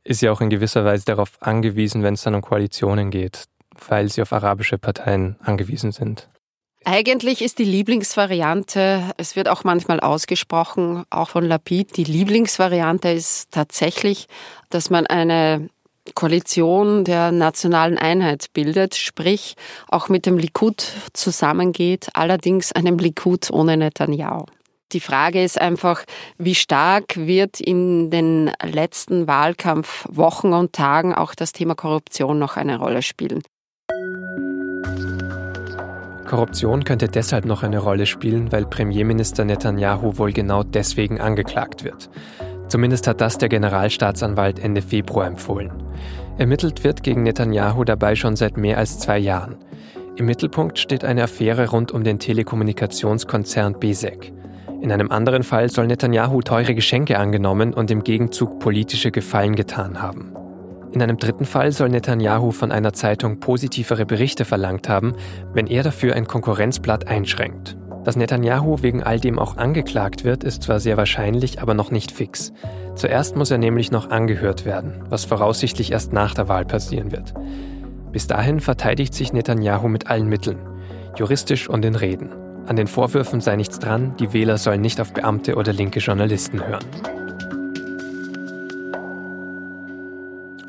ist 0.05 0.23
ja 0.23 0.33
auch 0.33 0.40
in 0.40 0.51
gewisser 0.51 0.85
Weise 0.85 1.05
darauf 1.05 1.40
angewiesen, 1.40 2.03
wenn 2.03 2.14
es 2.14 2.23
dann 2.23 2.35
um 2.35 2.42
Koalitionen 2.42 3.11
geht, 3.11 3.44
weil 3.88 4.09
sie 4.09 4.23
auf 4.23 4.33
arabische 4.33 4.79
Parteien 4.79 5.37
angewiesen 5.40 5.92
sind. 5.92 6.29
Eigentlich 6.87 7.42
ist 7.42 7.59
die 7.59 7.64
Lieblingsvariante, 7.64 9.03
es 9.18 9.37
wird 9.37 9.49
auch 9.49 9.64
manchmal 9.64 10.01
ausgesprochen, 10.01 11.05
auch 11.11 11.29
von 11.29 11.44
Lapid, 11.44 11.99
die 11.99 12.05
Lieblingsvariante 12.05 13.11
ist 13.11 13.51
tatsächlich, 13.51 14.29
dass 14.70 14.88
man 14.88 15.07
eine 15.07 15.68
Koalition 16.14 17.05
der 17.05 17.33
nationalen 17.33 17.99
Einheit 17.99 18.46
bildet, 18.55 18.94
sprich 18.96 19.57
auch 19.88 20.09
mit 20.09 20.25
dem 20.25 20.38
Likud 20.38 20.94
zusammengeht, 21.12 22.09
allerdings 22.14 22.73
einem 22.73 22.99
Likud 22.99 23.51
ohne 23.51 23.77
Netanyahu. 23.77 24.46
Die 24.92 25.00
Frage 25.00 25.44
ist 25.44 25.61
einfach, 25.61 26.05
wie 26.37 26.57
stark 26.57 27.16
wird 27.16 27.61
in 27.61 28.11
den 28.11 28.50
letzten 28.62 29.29
Wahlkampfwochen 29.29 30.53
und 30.53 30.72
Tagen 30.72 31.14
auch 31.14 31.35
das 31.35 31.53
Thema 31.53 31.76
Korruption 31.76 32.38
noch 32.40 32.57
eine 32.57 32.79
Rolle 32.79 33.03
spielen. 33.03 33.42
Korruption 36.26 36.85
könnte 36.85 37.09
deshalb 37.09 37.44
noch 37.44 37.62
eine 37.62 37.79
Rolle 37.79 38.07
spielen, 38.07 38.53
weil 38.53 38.66
Premierminister 38.66 39.44
Netanyahu 39.44 40.18
wohl 40.18 40.33
genau 40.33 40.62
deswegen 40.62 41.20
angeklagt 41.20 41.85
wird. 41.85 42.09
Zumindest 42.68 43.07
hat 43.09 43.20
das 43.20 43.38
der 43.38 43.48
Generalstaatsanwalt 43.48 44.61
Ende 44.61 44.83
Februar 44.83 45.26
empfohlen. 45.26 45.72
Ermittelt 46.38 46.85
wird 46.85 47.03
gegen 47.03 47.24
Netanyahu 47.24 47.85
dabei 47.85 48.14
schon 48.14 48.37
seit 48.37 48.57
mehr 48.57 48.79
als 48.79 48.98
zwei 48.98 49.18
Jahren. 49.18 49.57
Im 50.16 50.26
Mittelpunkt 50.26 50.79
steht 50.79 51.05
eine 51.05 51.24
Affäre 51.24 51.70
rund 51.70 51.92
um 51.92 52.05
den 52.05 52.18
Telekommunikationskonzern 52.18 53.81
Besek. 53.81 54.33
In 54.81 54.90
einem 54.93 55.11
anderen 55.11 55.43
Fall 55.43 55.69
soll 55.69 55.87
Netanyahu 55.87 56.40
teure 56.40 56.75
Geschenke 56.75 57.19
angenommen 57.19 57.75
und 57.75 57.90
im 57.90 58.03
Gegenzug 58.03 58.59
politische 58.59 59.11
Gefallen 59.11 59.55
getan 59.55 60.01
haben. 60.01 60.33
In 60.93 61.03
einem 61.03 61.19
dritten 61.19 61.45
Fall 61.45 61.71
soll 61.71 61.90
Netanyahu 61.90 62.51
von 62.51 62.73
einer 62.73 62.95
Zeitung 62.95 63.40
positivere 63.40 64.07
Berichte 64.07 64.45
verlangt 64.45 64.88
haben, 64.88 65.14
wenn 65.53 65.66
er 65.66 65.83
dafür 65.83 66.16
ein 66.16 66.27
Konkurrenzblatt 66.27 67.09
einschränkt. 67.09 67.77
Dass 68.05 68.16
Netanyahu 68.16 68.79
wegen 68.81 69.03
all 69.03 69.21
dem 69.21 69.38
auch 69.38 69.59
angeklagt 69.59 70.25
wird, 70.25 70.43
ist 70.45 70.62
zwar 70.62 70.81
sehr 70.81 70.97
wahrscheinlich, 70.97 71.61
aber 71.61 71.75
noch 71.75 71.90
nicht 71.90 72.11
fix. 72.11 72.53
Zuerst 72.95 73.37
muss 73.37 73.51
er 73.51 73.59
nämlich 73.59 73.90
noch 73.90 74.11
angehört 74.11 74.64
werden, 74.64 75.05
was 75.11 75.27
voraussichtlich 75.27 75.93
erst 75.93 76.14
nach 76.14 76.33
der 76.33 76.49
Wahl 76.49 76.64
passieren 76.64 77.12
wird. 77.12 77.35
Bis 78.12 78.27
dahin 78.27 78.61
verteidigt 78.61 79.12
sich 79.12 79.35
Netanyahu 79.35 79.88
mit 79.88 80.09
allen 80.09 80.29
Mitteln, 80.29 80.59
juristisch 81.16 81.69
und 81.69 81.85
in 81.85 81.95
Reden. 81.95 82.31
An 82.70 82.76
den 82.76 82.87
Vorwürfen 82.87 83.40
sei 83.40 83.56
nichts 83.56 83.80
dran, 83.80 84.14
die 84.20 84.33
Wähler 84.33 84.56
sollen 84.56 84.80
nicht 84.80 85.00
auf 85.00 85.12
Beamte 85.12 85.56
oder 85.56 85.72
linke 85.72 85.98
Journalisten 85.98 86.64
hören. 86.64 86.85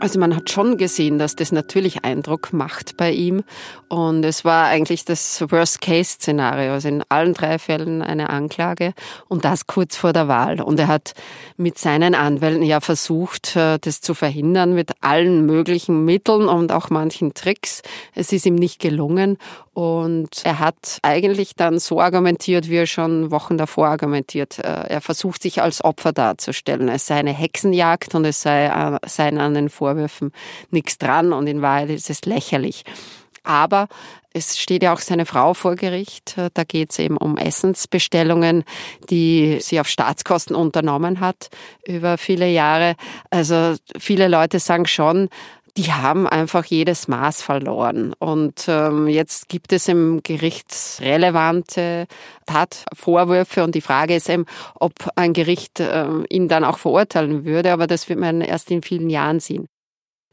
Also 0.02 0.20
man 0.20 0.36
hat 0.36 0.50
schon 0.50 0.78
gesehen, 0.78 1.20
dass 1.20 1.36
das 1.36 1.52
natürlich 1.52 2.04
Eindruck 2.04 2.54
macht 2.54 2.98
bei 2.98 3.12
ihm. 3.12 3.44
Und 3.88 4.26
es 4.26 4.44
war 4.44 4.66
eigentlich 4.66 5.06
das 5.06 5.46
Worst-Case-Szenario. 5.48 6.74
Also 6.74 6.88
in 6.88 7.04
allen 7.10 7.36
drei 7.36 7.60
Fällen 7.60 8.02
eine 8.02 8.32
Anklage 8.32 8.96
und 9.28 9.46
das 9.46 9.68
kurz 9.68 9.96
vor 9.96 10.12
der 10.12 10.28
Wahl. 10.28 10.60
Und 10.60 10.80
er 10.80 10.88
hat 10.88 11.14
mit 11.56 11.78
seinen 11.78 12.16
Anwälten 12.16 12.64
ja 12.64 12.80
versucht, 12.80 13.56
äh, 13.56 13.78
das 13.80 14.02
zu 14.02 14.16
verhindern 14.16 14.74
mit 14.74 14.90
allen 15.02 15.46
möglichen 15.46 16.04
Mitteln 16.04 16.48
und 16.48 16.72
auch 16.72 16.90
manchen 16.90 17.36
Tricks. 17.36 17.84
Es 18.16 18.34
ist 18.34 18.48
ihm 18.48 18.56
nicht 18.56 18.80
gelungen. 18.80 19.38
Und 19.74 20.42
er 20.44 20.60
hat 20.60 20.98
eigentlich 21.02 21.56
dann 21.56 21.80
so 21.80 22.02
argumentiert, 22.02 22.70
wie 22.70 22.76
er 22.76 22.88
schon 22.88 23.32
Wochen 23.32 23.58
davor 23.58 23.88
argumentiert. 23.88 24.60
Äh, 24.60 24.88
er 24.90 25.02
versucht 25.02 25.44
sich 25.44 25.62
als 25.62 25.84
Opfer 25.84 26.12
darzustellen. 26.12 26.90
Es 26.90 27.06
sei 27.06 27.16
eine 27.16 27.32
Hexenjagd 27.32 28.14
und 28.14 28.26
es 28.26 28.42
sei, 28.42 28.66
äh, 28.66 28.98
seien 29.08 29.38
an 29.38 29.54
den 29.54 29.70
Vorwürfen 29.92 30.32
nichts 30.70 30.98
dran 30.98 31.34
und 31.34 31.48
in 31.48 31.62
Wahrheit 31.62 31.90
ist 31.90 32.10
es 32.10 32.26
lächerlich. 32.26 32.84
Aber 33.44 33.88
es 34.34 34.60
steht 34.60 34.84
ja 34.84 34.94
auch 34.94 35.00
seine 35.00 35.26
Frau 35.26 35.54
vor 35.54 35.76
Gericht. 35.76 36.36
Da 36.54 36.64
geht 36.64 36.92
es 36.92 37.00
eben 37.00 37.18
um 37.18 37.38
Essensbestellungen, 37.38 38.64
die 39.10 39.58
sie 39.60 39.80
auf 39.80 39.88
Staatskosten 39.88 40.56
unternommen 40.56 41.20
hat 41.20 41.50
über 41.86 42.18
viele 42.18 42.48
Jahre. 42.48 42.96
Also 43.30 43.76
viele 43.98 44.28
Leute 44.28 44.60
sagen 44.60 44.86
schon, 44.86 45.28
die 45.78 45.92
haben 45.92 46.28
einfach 46.28 46.66
jedes 46.66 47.08
Maß 47.08 47.42
verloren. 47.42 48.14
Und 48.20 48.66
ähm, 48.68 49.08
jetzt 49.08 49.50
gibt 49.50 49.74
es 49.74 49.88
im 49.88 50.22
Gericht 50.24 51.00
relevante 51.00 52.08
Tatvorwürfe 52.46 53.64
und 53.64 53.76
die 53.76 53.82
Frage 53.82 54.16
ist 54.16 54.30
eben, 54.30 54.46
ob 54.76 54.94
ein 55.16 55.34
Gericht 55.34 55.80
äh, 55.80 56.08
ihn 56.30 56.48
dann 56.48 56.64
auch 56.64 56.78
verurteilen 56.78 57.46
würde, 57.46 57.72
aber 57.72 57.88
das 57.88 58.10
wird 58.10 58.20
man 58.20 58.42
erst 58.42 58.70
in 58.72 58.82
vielen 58.82 59.10
Jahren 59.10 59.40
sehen. 59.40 59.68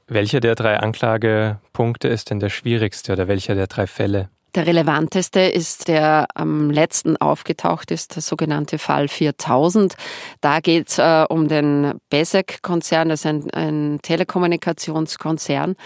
Welcher 0.09 0.41
der 0.41 0.55
drei 0.55 0.79
Anklagepunkte 0.79 2.09
ist 2.09 2.31
denn 2.31 2.41
der 2.41 2.49
schwierigste 2.49 3.13
oder 3.13 3.29
welcher 3.29 3.55
der 3.55 3.67
drei 3.67 3.87
Fälle? 3.87 4.31
Der 4.55 4.67
relevanteste 4.67 5.41
ist, 5.41 5.89
der 5.89 6.27
am 6.35 6.71
letzten 6.71 7.19
aufgetaucht 7.19 7.91
ist, 7.91 8.15
der 8.15 8.23
sogenannte 8.23 8.79
Fall 8.79 9.09
4000. 9.09 9.95
Da 10.41 10.61
geht 10.61 10.89
es 10.89 10.99
äh, 10.99 11.27
um 11.29 11.49
den 11.49 11.93
Besek-Konzern, 12.09 13.11
das 13.11 13.21
ist 13.21 13.27
ein, 13.27 13.51
ein 13.51 13.99
Telekommunikationskonzern. 14.01 15.77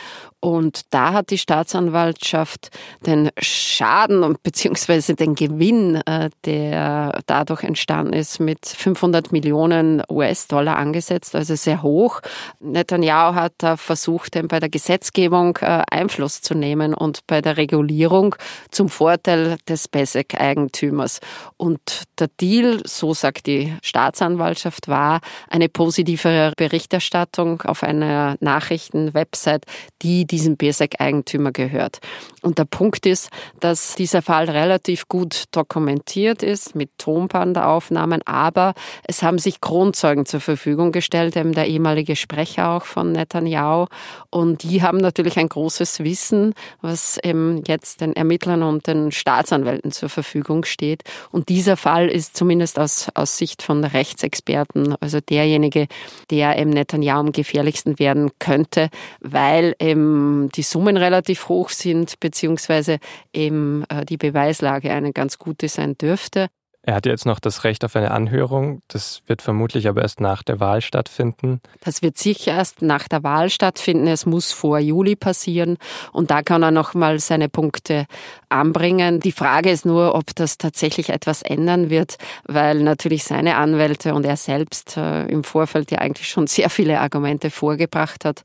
Und 0.44 0.82
da 0.90 1.12
hat 1.12 1.30
die 1.30 1.38
Staatsanwaltschaft 1.38 2.70
den 3.06 3.30
Schaden 3.38 4.24
und 4.24 4.42
beziehungsweise 4.42 5.14
den 5.14 5.36
Gewinn, 5.36 5.94
äh, 6.04 6.30
der 6.44 7.20
dadurch 7.26 7.62
entstanden 7.62 8.12
ist, 8.12 8.40
mit 8.40 8.66
500 8.66 9.30
Millionen 9.30 10.02
US-Dollar 10.10 10.76
angesetzt, 10.76 11.36
also 11.36 11.54
sehr 11.54 11.84
hoch. 11.84 12.22
Netanyahu 12.58 13.36
hat 13.36 13.52
da 13.58 13.76
versucht, 13.76 14.36
bei 14.48 14.58
der 14.58 14.68
Gesetzgebung 14.68 15.58
äh, 15.58 15.84
Einfluss 15.88 16.42
zu 16.42 16.54
nehmen 16.54 16.92
und 16.92 17.20
bei 17.28 17.40
der 17.40 17.56
Regulierung 17.56 18.34
zum 18.72 18.88
Vorteil 18.88 19.58
des 19.68 19.86
Besek-Eigentümers. 19.86 21.20
Und 21.56 22.02
der 22.18 22.28
Deal, 22.40 22.80
so 22.84 23.14
sagt 23.14 23.46
die 23.46 23.76
Staatsanwaltschaft, 23.80 24.88
war 24.88 25.20
eine 25.48 25.68
positivere 25.68 26.52
Berichterstattung 26.56 27.62
auf 27.62 27.84
einer 27.84 28.34
Nachrichtenwebsite, 28.40 29.68
die 30.02 30.31
diesem 30.32 30.56
Besek-Eigentümer 30.56 31.52
gehört. 31.52 32.00
Und 32.42 32.58
der 32.58 32.64
Punkt 32.64 33.06
ist, 33.06 33.30
dass 33.60 33.94
dieser 33.94 34.20
Fall 34.20 34.50
relativ 34.50 35.06
gut 35.08 35.44
dokumentiert 35.52 36.42
ist 36.42 36.74
mit 36.74 36.90
Tonbandaufnahmen, 36.98 38.22
aber 38.26 38.74
es 39.04 39.22
haben 39.22 39.38
sich 39.38 39.60
Kronzeugen 39.60 40.26
zur 40.26 40.40
Verfügung 40.40 40.90
gestellt, 40.90 41.36
eben 41.36 41.52
der 41.52 41.68
ehemalige 41.68 42.16
Sprecher 42.16 42.70
auch 42.70 42.84
von 42.84 43.12
Netanyahu. 43.12 43.86
Und 44.30 44.64
die 44.64 44.82
haben 44.82 44.98
natürlich 44.98 45.38
ein 45.38 45.48
großes 45.48 46.00
Wissen, 46.00 46.54
was 46.80 47.18
eben 47.22 47.62
jetzt 47.66 48.00
den 48.00 48.14
Ermittlern 48.14 48.64
und 48.64 48.88
den 48.88 49.12
Staatsanwälten 49.12 49.92
zur 49.92 50.08
Verfügung 50.08 50.64
steht. 50.64 51.02
Und 51.30 51.48
dieser 51.48 51.76
Fall 51.76 52.08
ist 52.08 52.36
zumindest 52.36 52.78
aus, 52.78 53.08
aus 53.14 53.38
Sicht 53.38 53.62
von 53.62 53.84
Rechtsexperten, 53.84 54.96
also 55.00 55.20
derjenige, 55.20 55.86
der 56.30 56.58
eben 56.58 56.70
Netanyahu 56.70 57.20
am 57.20 57.32
gefährlichsten 57.32 58.00
werden 58.00 58.30
könnte, 58.40 58.88
weil 59.20 59.76
eben 59.78 60.48
die 60.50 60.62
Summen 60.62 60.96
relativ 60.96 61.48
hoch 61.48 61.70
sind, 61.70 62.18
beziehungsweise 62.32 62.98
eben 63.32 63.84
äh, 63.90 64.06
die 64.06 64.16
Beweislage 64.16 64.90
eine 64.90 65.12
ganz 65.12 65.38
gute 65.38 65.68
sein 65.68 65.98
dürfte. 65.98 66.48
Er 66.84 66.96
hat 66.96 67.06
jetzt 67.06 67.26
noch 67.26 67.38
das 67.38 67.62
Recht 67.62 67.84
auf 67.84 67.94
eine 67.94 68.10
Anhörung. 68.10 68.82
Das 68.88 69.22
wird 69.26 69.40
vermutlich 69.40 69.86
aber 69.86 70.02
erst 70.02 70.20
nach 70.20 70.42
der 70.42 70.58
Wahl 70.58 70.80
stattfinden. 70.80 71.60
Das 71.84 72.02
wird 72.02 72.18
sicher 72.18 72.54
erst 72.54 72.82
nach 72.82 73.06
der 73.06 73.22
Wahl 73.22 73.50
stattfinden. 73.50 74.08
Es 74.08 74.26
muss 74.26 74.50
vor 74.50 74.80
Juli 74.80 75.14
passieren. 75.14 75.76
Und 76.10 76.32
da 76.32 76.42
kann 76.42 76.64
er 76.64 76.72
noch 76.72 76.94
mal 76.94 77.20
seine 77.20 77.48
Punkte 77.48 78.06
anbringen. 78.48 79.20
Die 79.20 79.30
Frage 79.30 79.70
ist 79.70 79.86
nur, 79.86 80.16
ob 80.16 80.34
das 80.34 80.58
tatsächlich 80.58 81.10
etwas 81.10 81.42
ändern 81.42 81.88
wird, 81.88 82.16
weil 82.48 82.80
natürlich 82.80 83.22
seine 83.22 83.56
Anwälte 83.58 84.12
und 84.14 84.26
er 84.26 84.36
selbst 84.36 84.96
äh, 84.96 85.26
im 85.26 85.44
Vorfeld 85.44 85.92
ja 85.92 85.98
eigentlich 85.98 86.28
schon 86.28 86.48
sehr 86.48 86.68
viele 86.68 86.98
Argumente 86.98 87.50
vorgebracht 87.50 88.24
hat 88.24 88.42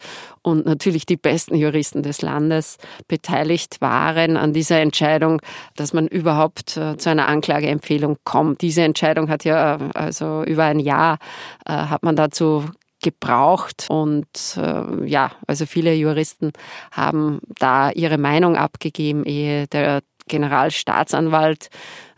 und 0.48 0.66
natürlich 0.66 1.06
die 1.06 1.18
besten 1.18 1.56
Juristen 1.56 2.04
des 2.04 2.22
Landes 2.22 2.78
beteiligt 3.10 3.82
waren 3.82 4.38
an 4.38 4.54
dieser 4.54 4.80
Entscheidung, 4.80 5.42
dass 5.76 5.92
man 5.92 6.08
überhaupt 6.08 6.78
äh, 6.78 6.96
zu 6.96 7.10
einer 7.10 7.28
Anklageempfehlung 7.28 8.16
kommt. 8.24 8.62
Diese 8.62 8.82
Entscheidung 8.84 9.30
hat 9.30 9.44
ja 9.44 9.76
äh, 9.76 9.90
also 9.94 10.44
über 10.46 10.64
ein 10.64 10.80
Jahr 10.80 11.18
äh, 11.66 11.74
hat 11.74 12.04
man 12.04 12.16
dazu 12.16 12.64
gebraucht 13.04 13.88
und 13.90 14.26
äh, 14.56 15.06
ja, 15.06 15.32
also 15.48 15.66
viele 15.66 15.94
Juristen 15.94 16.54
haben 16.94 17.42
da 17.60 17.92
ihre 17.92 18.18
Meinung 18.18 18.56
abgegeben, 18.56 19.26
ehe 19.26 19.68
der 19.68 20.00
Generalstaatsanwalt 20.30 21.70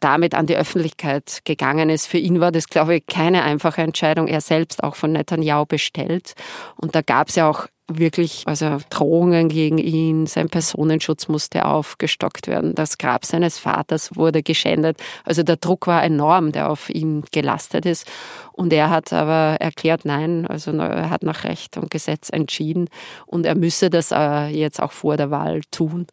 damit 0.01 0.35
an 0.35 0.45
die 0.45 0.55
Öffentlichkeit 0.55 1.39
gegangen 1.45 1.89
ist. 1.89 2.05
Für 2.05 2.19
ihn 2.19 2.39
war 2.39 2.51
das, 2.51 2.67
glaube 2.67 2.97
ich, 2.97 3.07
keine 3.07 3.43
einfache 3.43 3.81
Entscheidung. 3.81 4.27
Er 4.27 4.41
selbst 4.41 4.83
auch 4.83 4.95
von 4.95 5.11
Netanyahu 5.13 5.65
bestellt. 5.65 6.33
Und 6.75 6.95
da 6.95 7.01
gab 7.01 7.29
es 7.29 7.35
ja 7.35 7.49
auch 7.49 7.67
wirklich, 7.89 8.43
also 8.45 8.77
Drohungen 8.89 9.49
gegen 9.49 9.77
ihn, 9.77 10.27
sein 10.27 10.49
Personenschutz 10.49 11.27
musste 11.27 11.65
aufgestockt 11.65 12.47
werden, 12.47 12.75
das 12.75 12.97
Grab 12.97 13.25
seines 13.25 13.57
Vaters 13.57 14.15
wurde 14.15 14.43
geschändet. 14.43 14.97
Also 15.23 15.43
der 15.43 15.57
Druck 15.57 15.87
war 15.87 16.03
enorm, 16.03 16.51
der 16.51 16.69
auf 16.69 16.89
ihm 16.89 17.23
gelastet 17.31 17.85
ist. 17.85 18.09
Und 18.51 18.73
er 18.73 18.89
hat 18.89 19.13
aber 19.13 19.57
erklärt, 19.59 20.05
nein, 20.05 20.45
also 20.45 20.71
er 20.71 21.09
hat 21.09 21.23
nach 21.23 21.43
Recht 21.43 21.77
und 21.77 21.89
Gesetz 21.89 22.29
entschieden 22.29 22.89
und 23.25 23.45
er 23.45 23.55
müsse 23.55 23.89
das 23.89 24.11
äh, 24.11 24.47
jetzt 24.47 24.81
auch 24.81 24.91
vor 24.91 25.17
der 25.17 25.31
Wahl 25.31 25.61
tun, 25.71 26.07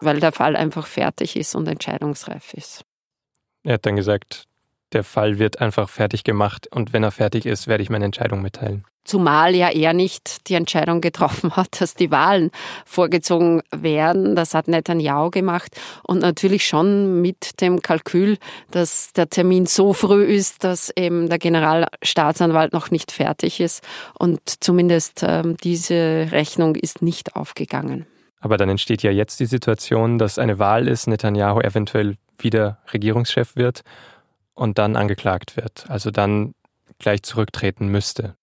weil 0.00 0.20
der 0.20 0.32
Fall 0.32 0.56
einfach 0.56 0.86
fertig 0.86 1.36
ist 1.36 1.54
und 1.54 1.66
entscheidungsreif 1.68 2.54
ist. 2.54 2.84
Er 3.62 3.74
hat 3.74 3.86
dann 3.86 3.96
gesagt, 3.96 4.46
der 4.92 5.04
Fall 5.04 5.38
wird 5.38 5.60
einfach 5.60 5.88
fertig 5.88 6.22
gemacht 6.22 6.68
und 6.70 6.92
wenn 6.92 7.02
er 7.02 7.10
fertig 7.10 7.46
ist, 7.46 7.66
werde 7.66 7.82
ich 7.82 7.90
meine 7.90 8.04
Entscheidung 8.04 8.42
mitteilen. 8.42 8.84
Zumal 9.06 9.54
ja 9.54 9.68
er 9.68 9.92
nicht 9.92 10.48
die 10.48 10.54
Entscheidung 10.54 11.00
getroffen 11.00 11.54
hat, 11.56 11.80
dass 11.80 11.94
die 11.94 12.10
Wahlen 12.10 12.50
vorgezogen 12.84 13.62
werden. 13.70 14.34
Das 14.34 14.52
hat 14.52 14.68
Netanyahu 14.68 15.30
gemacht. 15.30 15.76
Und 16.02 16.18
natürlich 16.18 16.66
schon 16.66 17.22
mit 17.22 17.60
dem 17.60 17.80
Kalkül, 17.80 18.36
dass 18.72 19.12
der 19.12 19.30
Termin 19.30 19.66
so 19.66 19.92
früh 19.92 20.24
ist, 20.24 20.64
dass 20.64 20.92
eben 20.96 21.28
der 21.28 21.38
Generalstaatsanwalt 21.38 22.72
noch 22.72 22.90
nicht 22.90 23.12
fertig 23.12 23.60
ist. 23.60 23.84
Und 24.18 24.40
zumindest 24.44 25.22
äh, 25.22 25.42
diese 25.62 26.28
Rechnung 26.32 26.74
ist 26.74 27.00
nicht 27.00 27.36
aufgegangen. 27.36 28.06
Aber 28.40 28.56
dann 28.56 28.68
entsteht 28.68 29.02
ja 29.02 29.10
jetzt 29.10 29.40
die 29.40 29.46
Situation, 29.46 30.18
dass 30.18 30.38
eine 30.38 30.58
Wahl 30.58 30.88
ist, 30.88 31.06
Netanyahu 31.06 31.60
eventuell 31.60 32.16
wieder 32.38 32.78
Regierungschef 32.92 33.56
wird 33.56 33.82
und 34.54 34.78
dann 34.78 34.96
angeklagt 34.96 35.56
wird. 35.56 35.86
Also 35.88 36.10
dann 36.10 36.54
gleich 36.98 37.22
zurücktreten 37.22 37.88
müsste. 37.88 38.34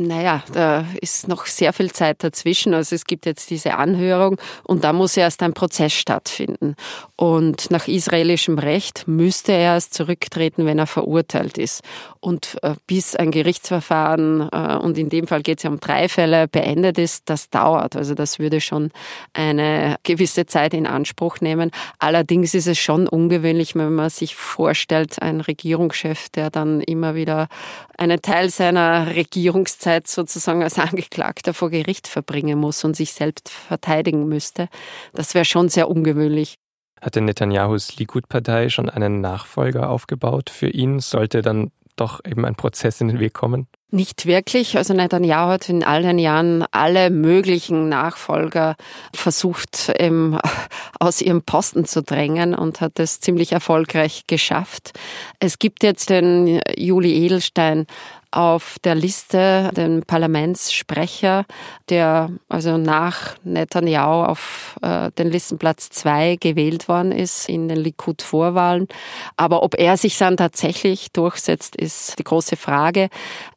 Naja, 0.00 0.44
da 0.52 0.84
ist 1.00 1.26
noch 1.26 1.46
sehr 1.46 1.72
viel 1.72 1.90
Zeit 1.90 2.22
dazwischen. 2.22 2.72
Also 2.72 2.94
es 2.94 3.04
gibt 3.04 3.26
jetzt 3.26 3.50
diese 3.50 3.74
Anhörung 3.74 4.38
und 4.62 4.84
da 4.84 4.92
muss 4.92 5.16
erst 5.16 5.42
ein 5.42 5.54
Prozess 5.54 5.92
stattfinden. 5.92 6.76
Und 7.16 7.72
nach 7.72 7.88
israelischem 7.88 8.60
Recht 8.60 9.08
müsste 9.08 9.50
er 9.50 9.74
erst 9.74 9.94
zurücktreten, 9.94 10.66
wenn 10.66 10.78
er 10.78 10.86
verurteilt 10.86 11.58
ist. 11.58 11.82
Und 12.20 12.58
äh, 12.62 12.76
bis 12.86 13.16
ein 13.16 13.32
Gerichtsverfahren, 13.32 14.48
äh, 14.52 14.76
und 14.76 14.98
in 14.98 15.08
dem 15.08 15.26
Fall 15.26 15.42
geht 15.42 15.58
es 15.58 15.64
ja 15.64 15.70
um 15.70 15.80
drei 15.80 16.08
Fälle, 16.08 16.46
beendet 16.46 16.96
ist, 16.96 17.28
das 17.28 17.50
dauert. 17.50 17.96
Also 17.96 18.14
das 18.14 18.38
würde 18.38 18.60
schon 18.60 18.92
eine 19.32 19.96
gewisse 20.04 20.46
Zeit 20.46 20.74
in 20.74 20.86
Anspruch 20.86 21.40
nehmen. 21.40 21.72
Allerdings 21.98 22.54
ist 22.54 22.68
es 22.68 22.78
schon 22.78 23.08
ungewöhnlich, 23.08 23.74
wenn 23.74 23.96
man 23.96 24.10
sich 24.10 24.36
vorstellt, 24.36 25.20
ein 25.20 25.40
Regierungschef, 25.40 26.28
der 26.28 26.50
dann 26.50 26.82
immer 26.82 27.16
wieder 27.16 27.48
einen 27.96 28.22
Teil 28.22 28.48
seiner 28.50 29.16
Regierungszeit 29.16 29.87
sozusagen 30.14 30.62
als 30.62 30.78
Angeklagter 30.78 31.54
vor 31.54 31.70
Gericht 31.70 32.08
verbringen 32.08 32.58
muss 32.58 32.84
und 32.84 32.96
sich 32.96 33.12
selbst 33.12 33.48
verteidigen 33.48 34.28
müsste. 34.28 34.68
Das 35.12 35.34
wäre 35.34 35.44
schon 35.44 35.68
sehr 35.68 35.88
ungewöhnlich. 35.88 36.56
Hatte 37.00 37.20
Netanyahus 37.20 37.96
Likud-Partei 37.96 38.68
schon 38.70 38.88
einen 38.90 39.20
Nachfolger 39.20 39.90
aufgebaut 39.90 40.50
für 40.50 40.68
ihn? 40.68 40.98
Sollte 41.00 41.42
dann 41.42 41.70
doch 41.96 42.20
eben 42.24 42.44
ein 42.44 42.54
Prozess 42.54 43.00
in 43.00 43.08
den 43.08 43.20
Weg 43.20 43.34
kommen? 43.34 43.66
Nicht 43.90 44.26
wirklich. 44.26 44.76
Also 44.76 44.92
Netanyahu 44.92 45.48
hat 45.48 45.68
in 45.70 45.82
all 45.82 46.02
den 46.02 46.18
Jahren 46.18 46.64
alle 46.72 47.08
möglichen 47.08 47.88
Nachfolger 47.88 48.76
versucht, 49.14 49.90
eben 49.98 50.38
aus 51.00 51.22
ihrem 51.22 51.42
Posten 51.42 51.86
zu 51.86 52.02
drängen 52.02 52.54
und 52.54 52.82
hat 52.82 52.98
es 52.98 53.20
ziemlich 53.20 53.52
erfolgreich 53.52 54.24
geschafft. 54.26 54.92
Es 55.40 55.58
gibt 55.58 55.82
jetzt 55.82 56.10
den 56.10 56.60
Juli 56.76 57.14
Edelstein 57.24 57.86
auf 58.30 58.76
der 58.84 58.94
Liste 58.94 59.70
den 59.76 60.02
Parlamentssprecher, 60.02 61.44
der 61.88 62.30
also 62.48 62.76
nach 62.76 63.36
Netanyahu 63.44 64.24
auf 64.24 64.76
äh, 64.82 65.10
den 65.12 65.30
Listenplatz 65.30 65.90
zwei 65.90 66.36
gewählt 66.36 66.88
worden 66.88 67.12
ist 67.12 67.48
in 67.48 67.68
den 67.68 67.78
Likud-Vorwahlen. 67.78 68.88
Aber 69.36 69.62
ob 69.62 69.78
er 69.78 69.96
sich 69.96 70.18
dann 70.18 70.36
tatsächlich 70.36 71.12
durchsetzt, 71.12 71.76
ist 71.76 72.18
die 72.18 72.24
große 72.24 72.56
Frage. 72.56 73.08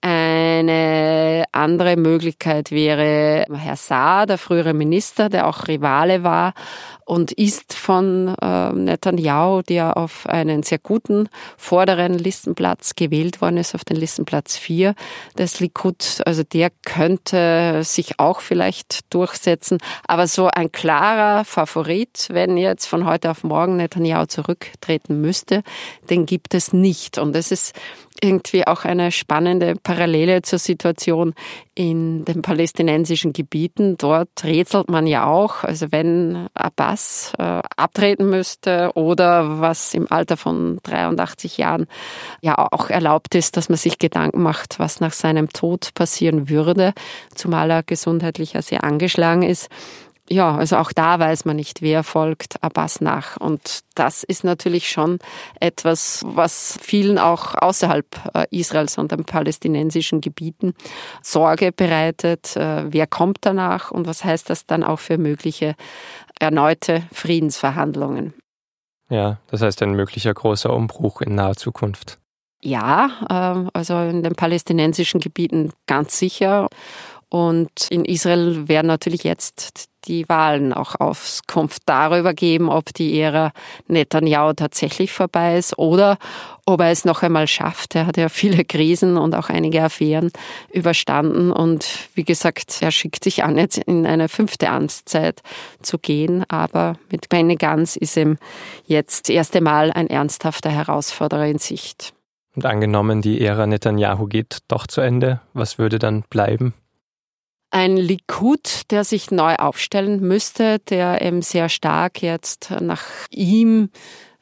Eine 0.02 1.44
andere 1.52 1.98
Möglichkeit 1.98 2.72
wäre 2.72 3.46
Herr 3.54 3.76
Saar, 3.76 4.26
der 4.26 4.38
frühere 4.38 4.74
Minister, 4.74 5.30
der 5.30 5.48
auch 5.48 5.68
Rivale 5.68 6.24
war 6.24 6.54
und 7.12 7.34
ist 7.34 7.74
von 7.74 8.36
äh, 8.42 8.72
Netanyahu, 8.72 9.64
der 9.64 9.98
auf 9.98 10.28
einen 10.28 10.64
sehr 10.64 10.80
guten 10.80 11.28
vorderen 11.58 12.14
Listenplatz 12.14 12.96
gewählt 12.96 13.42
worden 13.42 13.58
ist, 13.58 13.76
auf 13.76 13.84
den 13.84 13.98
Listenplatz 13.98 14.56
4 14.62 14.96
des 15.38 15.60
Likud. 15.60 16.22
Also 16.26 16.44
der 16.44 16.70
könnte 16.86 17.84
sich 17.84 18.20
auch 18.20 18.42
vielleicht 18.42 19.14
durchsetzen. 19.14 19.80
Aber 20.08 20.28
so 20.28 20.48
ein 20.48 20.72
klarer 20.72 21.44
Favorit, 21.46 22.28
wenn 22.32 22.58
jetzt 22.58 22.86
von 22.86 23.06
heute 23.06 23.32
auf 23.32 23.44
morgen 23.44 23.78
Netanyahu 23.78 24.26
zurücktreten 24.28 25.20
müsste, 25.20 25.64
den 26.10 26.26
gibt 26.26 26.54
es 26.54 26.74
nicht. 26.74 27.18
Und 27.18 27.34
das 27.34 27.52
ist 27.52 27.74
irgendwie 28.22 28.68
auch 28.68 28.86
eine 28.86 29.12
spannende 29.12 29.76
Parallele 29.76 30.42
zur 30.44 30.60
Situation 30.60 31.34
in 31.74 32.26
den 32.26 32.42
palästinensischen 32.42 33.32
Gebieten. 33.34 33.96
Dort 33.98 34.44
rätselt 34.44 34.90
man 34.90 35.08
ja 35.08 35.26
auch, 35.26 35.64
also 35.64 35.88
wenn 35.92 36.48
Abbas 36.54 37.34
äh, 37.38 37.62
abtreten 37.78 38.30
müsste 38.30 38.92
oder 38.96 39.62
was 39.62 39.94
im 39.94 40.12
Alter 40.12 40.36
von 40.36 40.80
83 40.84 41.58
Jahren 41.58 41.88
ja 42.42 42.58
auch 42.58 42.90
erlaubt 42.90 43.36
ist, 43.36 43.56
dass 43.56 43.70
man 43.70 43.78
sich 43.78 44.00
Gedanken 44.00 44.42
macht, 44.42 44.80
was 44.80 45.00
nach 45.00 45.14
seinem 45.14 45.50
Tod 45.50 45.94
passieren 45.94 46.50
würde, 46.50 46.94
zumal 47.36 47.70
er 47.70 47.84
gesundheitlich 47.84 48.54
ja 48.54 48.62
sehr 48.62 48.84
angeschlagen 48.84 49.44
ist 49.44 49.70
ja, 50.32 50.56
also 50.56 50.78
auch 50.78 50.94
da 50.94 51.20
weiß 51.20 51.44
man 51.44 51.58
nicht, 51.58 51.82
wer 51.82 52.04
folgt 52.04 52.64
Abbas 52.64 53.02
nach. 53.02 53.36
Und 53.36 53.82
das 53.96 54.24
ist 54.24 54.46
natürlich 54.46 54.90
schon 54.90 55.20
etwas, 55.60 56.24
was 56.26 56.80
vielen 56.82 57.18
auch 57.18 57.54
außerhalb 57.56 58.06
äh, 58.34 58.46
Israels 58.50 58.98
und 58.98 59.12
den 59.12 59.26
palästinensischen 59.26 60.22
Gebieten 60.22 60.74
Sorge 61.22 61.74
bereitet. 61.74 62.56
Äh, 62.56 62.86
wer 62.94 63.08
kommt 63.08 63.40
danach 63.42 63.92
und 63.92 64.08
was 64.08 64.24
heißt 64.24 64.50
das 64.50 64.66
dann 64.66 64.86
auch 64.86 65.00
für 65.00 65.18
mögliche 65.18 65.76
erneute 66.40 67.04
Friedensverhandlungen? 67.12 68.34
Ja, 69.10 69.40
das 69.48 69.62
heißt 69.62 69.82
ein 69.82 69.92
möglicher 69.92 70.34
großer 70.34 70.74
Umbruch 70.74 71.20
in 71.20 71.36
naher 71.36 71.58
Zukunft. 71.58 72.20
Ja, 72.64 73.10
ähm, 73.30 73.70
also 73.74 74.00
in 74.00 74.24
den 74.24 74.36
palästinensischen 74.36 75.20
Gebieten 75.20 75.74
ganz 75.88 76.18
sicher. 76.18 76.70
Und 77.28 77.88
in 77.90 78.06
Israel 78.06 78.70
werden 78.70 78.88
natürlich 78.88 79.24
jetzt 79.24 79.91
die 80.06 80.28
Wahlen 80.30 80.74
auch 80.74 80.96
Auskunft 81.00 81.84
darüber 81.86 82.34
geben, 82.34 82.70
ob 82.70 82.94
die 82.94 83.20
Ära 83.20 83.52
Netanyahu 83.88 84.54
tatsächlich 84.54 85.12
vorbei 85.12 85.58
ist 85.58 85.78
oder 85.78 86.18
ob 86.66 86.82
er 86.82 86.92
es 86.92 87.06
noch 87.06 87.24
einmal 87.24 87.48
schafft. 87.48 87.96
Er 87.96 88.06
hat 88.06 88.18
ja 88.18 88.30
viele 88.30 88.66
Krisen 88.66 89.18
und 89.18 89.36
auch 89.36 89.50
einige 89.50 89.84
Affären 89.84 90.32
überstanden 90.72 91.52
und 91.52 91.88
wie 92.16 92.24
gesagt, 92.24 92.82
er 92.82 92.92
schickt 92.92 93.24
sich 93.24 93.44
an, 93.44 93.58
jetzt 93.58 93.78
in 93.78 94.06
eine 94.06 94.30
fünfte 94.30 94.70
Amtszeit 94.70 95.42
zu 95.82 95.98
gehen, 95.98 96.44
aber 96.50 96.98
mit 97.12 97.30
Benny 97.30 97.56
Gantz 97.56 97.96
ist 97.96 98.18
ihm 98.18 98.38
jetzt 98.86 99.30
das 99.30 99.36
erste 99.36 99.62
Mal 99.62 99.92
ein 99.92 100.08
ernsthafter 100.08 100.70
Herausforderer 100.70 101.48
in 101.48 101.60
Sicht. 101.60 102.14
Und 102.56 102.66
angenommen, 102.66 103.22
die 103.22 103.40
Ära 103.42 103.66
Netanyahu 103.66 104.28
geht 104.28 104.60
doch 104.68 104.86
zu 104.88 105.02
Ende, 105.02 105.40
was 105.54 105.78
würde 105.78 106.00
dann 106.00 106.24
bleiben? 106.30 106.74
Ein 107.72 107.98
Likud, 107.98 108.92
der 108.92 109.04
sich 109.04 109.32
neu 109.32 109.56
aufstellen 109.56 110.20
müsste, 110.20 110.80
der 110.80 111.22
eben 111.22 111.42
sehr 111.42 111.70
stark 111.70 112.22
jetzt 112.22 112.72
nach 112.80 113.04
ihm 113.30 113.90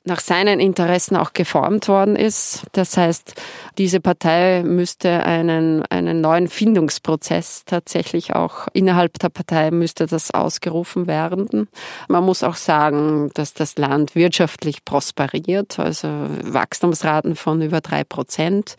nach 0.06 0.20
seinen 0.20 0.60
Interessen 0.60 1.16
auch 1.16 1.34
geformt 1.34 1.88
worden 1.88 2.16
ist. 2.16 2.64
Das 2.72 2.98
heißt, 2.98 3.36
diese 3.78 4.00
Partei 4.00 4.64
müsste 4.64 5.24
einen, 5.24 5.84
einen 5.90 6.22
neuen 6.22 6.48
Findungsprozess 6.48 7.64
tatsächlich 7.66 8.34
auch 8.34 8.68
innerhalb 8.74 9.20
der 9.20 9.30
Partei 9.30 9.72
müsste 9.72 10.08
das 10.08 10.32
ausgerufen 10.32 11.06
werden. 11.08 11.68
Man 12.08 12.26
muss 12.26 12.44
auch 12.44 12.56
sagen, 12.56 13.30
dass 13.36 13.54
das 13.54 13.78
Land 13.78 14.16
wirtschaftlich 14.16 14.84
prosperiert, 14.84 15.80
also 15.80 16.08
Wachstumsraten 16.44 17.36
von 17.36 17.62
über 17.62 17.82
drei 17.82 18.04
Prozent. 18.04 18.76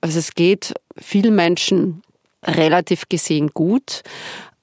Also 0.00 0.18
es 0.18 0.34
geht 0.34 0.74
vielen 0.98 1.36
Menschen 1.36 2.02
relativ 2.44 3.08
gesehen 3.08 3.48
gut. 3.48 4.02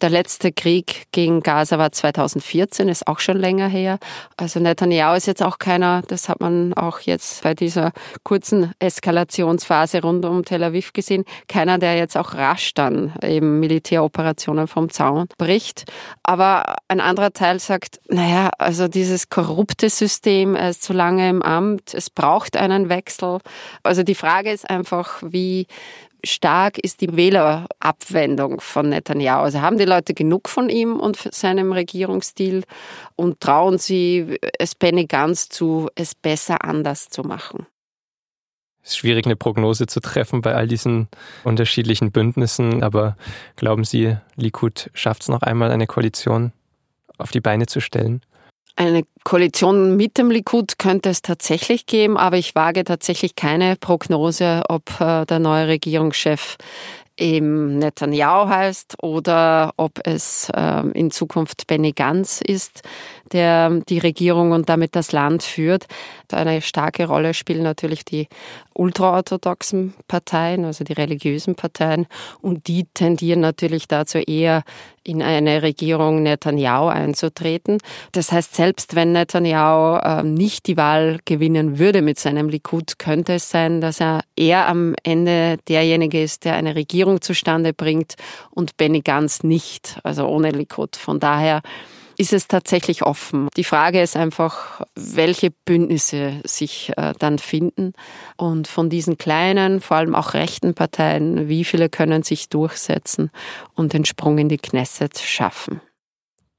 Der 0.02 0.10
letzte 0.10 0.54
Krieg 0.54 1.08
gegen 1.12 1.42
Gaza 1.42 1.78
war 1.78 1.92
2014, 1.92 2.88
ist 2.88 3.06
auch 3.06 3.20
schon 3.20 3.38
länger 3.38 3.68
her. 3.68 4.00
Also 4.38 4.62
Netanyahu 4.62 5.18
ist 5.18 5.28
jetzt 5.28 5.44
auch 5.44 5.60
keiner, 5.60 6.04
das 6.08 6.30
hat 6.30 6.40
man 6.40 6.74
auch 6.74 7.02
jetzt 7.02 7.44
bei 7.44 7.54
dieser 7.54 7.92
kurzen 8.24 8.72
Eskalationsphase 8.80 10.02
rund 10.02 10.24
um 10.24 10.46
Tel 10.46 10.64
Aviv 10.64 10.94
gesehen, 10.94 11.26
keiner, 11.50 11.80
der 11.80 11.98
jetzt 11.98 12.16
auch 12.16 12.34
rasch 12.34 12.74
dann 12.74 13.14
eben 13.22 13.60
Militäroperationen 13.60 14.68
vom 14.70 14.90
Zaun 14.90 15.28
bricht. 15.38 15.84
Aber 16.24 16.78
ein 16.88 17.02
anderer 17.02 17.34
Teil 17.34 17.60
sagt, 17.60 18.00
naja, 18.08 18.52
also 18.58 18.88
dieses 18.88 19.28
korrupte 19.28 19.90
System, 19.90 20.56
er 20.56 20.70
ist 20.70 20.82
zu 20.82 20.94
lange 20.94 21.30
im 21.30 21.42
Amt, 21.42 21.94
es 21.94 22.10
braucht 22.10 22.56
einen 22.56 22.88
Wechsel. 22.88 23.40
Also 23.84 24.04
die 24.04 24.16
Frage 24.16 24.50
ist 24.50 24.70
einfach, 24.70 25.22
wie, 25.26 25.68
stark 26.24 26.78
ist 26.78 27.02
die 27.02 27.16
Wählerabwendung 27.16 28.62
von 28.62 28.90
Netanyahu. 28.90 29.44
Also 29.44 29.62
haben 29.62 29.78
die 29.78 29.86
Leute 29.86 30.14
genug 30.14 30.50
von 30.50 30.70
ihm 30.70 31.00
und 31.00 31.18
seinem 31.34 31.72
Regierungsstil 31.72 32.64
und 33.16 33.40
trauen 33.40 33.78
sie 33.78 34.38
es 34.58 34.76
Benny 34.76 35.06
Gantz 35.06 35.50
zu, 35.50 35.90
es 35.96 36.16
besser 36.16 36.64
anders 36.64 37.10
zu 37.10 37.24
machen? 37.24 37.66
Es 38.82 38.92
ist 38.92 38.98
schwierig, 38.98 39.26
eine 39.26 39.36
Prognose 39.36 39.88
zu 39.88 40.00
treffen 40.00 40.42
bei 40.42 40.56
all 40.56 40.68
diesen 40.68 41.10
unterschiedlichen 41.44 42.12
Bündnissen, 42.12 42.82
aber 42.82 43.18
glauben 43.56 43.84
Sie, 43.84 44.16
Likud 44.36 44.90
schafft 44.94 45.24
es 45.24 45.28
noch 45.28 45.42
einmal, 45.42 45.72
eine 45.72 45.86
Koalition 45.86 46.54
auf 47.18 47.32
die 47.32 47.42
Beine 47.42 47.66
zu 47.66 47.82
stellen? 47.82 48.22
Eine 48.76 49.04
Koalition 49.26 49.98
mit 49.98 50.18
dem 50.18 50.32
Likud 50.32 50.80
könnte 50.80 51.10
es 51.10 51.22
tatsächlich 51.22 51.86
geben, 51.86 52.18
aber 52.18 52.38
ich 52.38 52.56
wage 52.56 52.84
tatsächlich 52.86 53.36
keine 53.36 53.76
Prognose, 53.76 54.64
ob 54.70 55.02
äh, 55.02 55.26
der 55.26 55.40
neue 55.40 55.68
Regierungschef 55.68 56.58
eben 57.20 57.78
Netanyahu 57.78 58.48
heißt 58.48 58.96
oder 59.04 59.74
ob 59.78 60.00
es 60.06 60.50
ähm, 60.56 60.92
in 60.94 61.12
Zukunft 61.12 61.68
Benny 61.68 61.92
Gantz 61.92 62.42
ist. 62.42 62.82
Der 63.34 63.70
die 63.88 64.00
Regierung 64.00 64.52
und 64.52 64.70
damit 64.70 64.96
das 64.96 65.12
Land 65.12 65.44
führt. 65.44 65.86
Eine 66.32 66.62
starke 66.62 67.08
Rolle 67.08 67.34
spielen 67.34 67.64
natürlich 67.64 68.06
die 68.06 68.28
ultraorthodoxen 68.74 69.94
Parteien, 70.08 70.66
also 70.66 70.84
die 70.84 70.94
religiösen 70.94 71.56
Parteien, 71.56 72.08
und 72.42 72.68
die 72.68 72.86
tendieren 72.94 73.42
natürlich 73.42 73.88
dazu 73.88 74.20
eher 74.20 74.64
in 75.04 75.22
eine 75.22 75.64
Regierung 75.64 76.24
Netanyahu 76.24 76.88
einzutreten. 76.88 77.80
Das 78.12 78.32
heißt, 78.32 78.56
selbst 78.56 78.96
wenn 78.96 79.12
Netanyahu 79.12 79.98
äh, 79.98 80.24
nicht 80.24 80.68
die 80.68 80.78
Wahl 80.78 81.20
gewinnen 81.26 81.80
würde 81.80 82.02
mit 82.02 82.20
seinem 82.20 82.48
Likud, 82.48 83.00
könnte 83.00 83.34
es 83.34 83.50
sein, 83.50 83.82
dass 83.82 84.00
er 84.00 84.22
eher 84.36 84.68
am 84.68 84.96
Ende 85.04 85.58
derjenige 85.68 86.22
ist, 86.22 86.46
der 86.46 86.56
eine 86.56 86.76
Regierung 86.76 87.22
zustande 87.22 87.74
bringt 87.74 88.16
und 88.52 88.78
Benny 88.78 89.02
Gantz 89.02 89.44
nicht, 89.44 90.00
also 90.04 90.28
ohne 90.28 90.52
Likud. 90.52 90.96
Von 90.96 91.20
daher 91.20 91.62
ist 92.20 92.34
es 92.34 92.50
tatsächlich 92.50 93.04
offen. 93.04 93.48
Die 93.56 93.64
Frage 93.64 94.02
ist 94.02 94.18
einfach, 94.18 94.82
welche 94.94 95.52
Bündnisse 95.52 96.42
sich 96.44 96.92
äh, 96.98 97.14
dann 97.18 97.40
finden. 97.40 97.94
Und 98.36 98.68
von 98.68 98.90
diesen 98.90 99.18
kleinen, 99.18 99.80
vor 99.80 99.98
allem 99.98 100.16
auch 100.16 100.34
rechten 100.34 100.74
Parteien, 100.74 101.48
wie 101.48 101.64
viele 101.64 101.88
können 101.88 102.24
sich 102.24 102.50
durchsetzen 102.50 103.32
und 103.74 103.94
den 103.94 104.04
Sprung 104.04 104.38
in 104.38 104.50
die 104.50 104.58
Knesset 104.58 105.18
schaffen. 105.18 105.80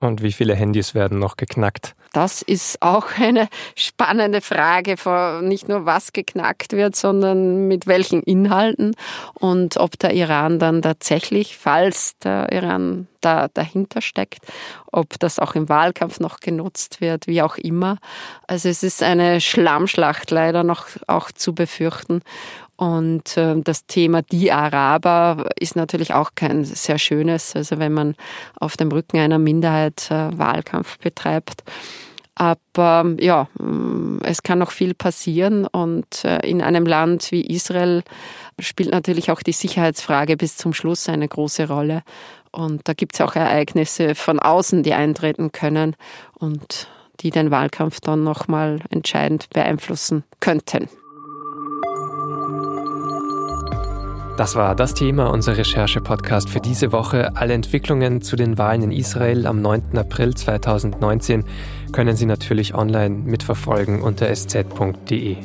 Und 0.01 0.23
wie 0.23 0.33
viele 0.33 0.55
Handys 0.55 0.95
werden 0.95 1.19
noch 1.19 1.37
geknackt? 1.37 1.95
Das 2.13 2.43
ist 2.43 2.83
auch 2.83 3.07
eine 3.19 3.49
spannende 3.77 4.41
Frage, 4.41 4.97
nicht 5.43 5.69
nur 5.69 5.87
was 5.87 6.13
geknackt 6.13 6.73
wird, 6.73 6.97
sondern 6.97 7.69
mit 7.69 7.87
welchen 7.87 8.23
Inhalten 8.23 8.97
und 9.35 9.77
ob 9.77 9.99
der 9.99 10.13
Iran 10.13 10.59
dann 10.59 10.83
tatsächlich, 10.83 11.57
falls 11.57 12.19
der 12.19 12.51
Iran 12.51 13.07
da 13.21 13.49
dahinter 13.49 14.01
steckt, 14.01 14.41
ob 14.91 15.21
das 15.21 15.39
auch 15.39 15.55
im 15.55 15.69
Wahlkampf 15.69 16.19
noch 16.19 16.41
genutzt 16.41 17.01
wird, 17.01 17.27
wie 17.27 17.43
auch 17.43 17.59
immer. 17.59 17.99
Also 18.49 18.69
es 18.71 18.83
ist 18.83 19.03
eine 19.03 19.41
Schlammschlacht 19.41 20.31
leider 20.31 20.65
noch 20.65 20.89
auch 21.07 21.31
zu 21.31 21.55
befürchten. 21.55 22.23
Und 22.81 23.37
äh, 23.37 23.61
das 23.61 23.85
Thema 23.85 24.23
die 24.23 24.51
Araber 24.51 25.51
ist 25.61 25.77
natürlich 25.77 26.15
auch 26.15 26.31
kein 26.35 26.65
sehr 26.65 26.97
schönes. 26.97 27.55
Also 27.55 27.79
wenn 27.79 27.93
man 27.93 28.15
auf 28.59 28.79
dem 28.79 28.91
Rücken 28.91 29.19
einer 29.19 29.39
Minderheit 29.39 30.11
äh, 30.11 30.31
Wahlkampf 30.39 30.97
betreibt. 30.97 31.63
Aber 32.37 33.17
ja, 33.21 33.49
mm, 33.59 34.21
es 34.23 34.43
kann 34.43 34.61
noch 34.61 34.71
viel 34.71 34.95
passieren 34.95 35.67
und 35.67 36.25
äh, 36.25 36.39
in 36.39 36.63
einem 36.63 36.87
Land 36.87 37.33
wie 37.33 37.43
Israel 37.43 38.03
spielt 38.59 38.93
natürlich 38.93 39.31
auch 39.31 39.43
die 39.43 39.53
Sicherheitsfrage 39.53 40.39
bis 40.39 40.57
zum 40.57 40.73
Schluss 40.73 41.07
eine 41.11 41.29
große 41.29 41.69
Rolle. 41.69 42.03
Und 42.51 42.89
da 42.89 42.95
gibt 42.95 43.13
es 43.13 43.21
auch 43.21 43.37
Ereignisse 43.37 44.15
von 44.15 44.39
außen, 44.39 44.85
die 44.85 44.95
eintreten 44.95 45.53
können 45.53 45.97
und 46.33 46.89
die 47.21 47.29
den 47.29 47.51
Wahlkampf 47.51 48.01
dann 48.01 48.25
nochmal 48.25 48.79
entscheidend 48.89 49.51
beeinflussen 49.51 50.25
könnten. 50.41 50.89
Das 54.41 54.57
war 54.57 54.75
das 54.75 54.95
Thema 54.95 55.27
unserer 55.27 55.59
Recherche-Podcast 55.59 56.49
für 56.49 56.61
diese 56.61 56.93
Woche. 56.93 57.37
Alle 57.37 57.53
Entwicklungen 57.53 58.23
zu 58.23 58.37
den 58.37 58.57
Wahlen 58.57 58.85
in 58.85 58.91
Israel 58.91 59.47
am 59.47 59.61
9. 59.61 59.99
April 59.99 60.35
2019 60.35 61.45
können 61.93 62.17
Sie 62.17 62.25
natürlich 62.25 62.75
online 62.75 63.17
mitverfolgen 63.17 64.01
unter 64.01 64.31
sz.de. 64.31 65.37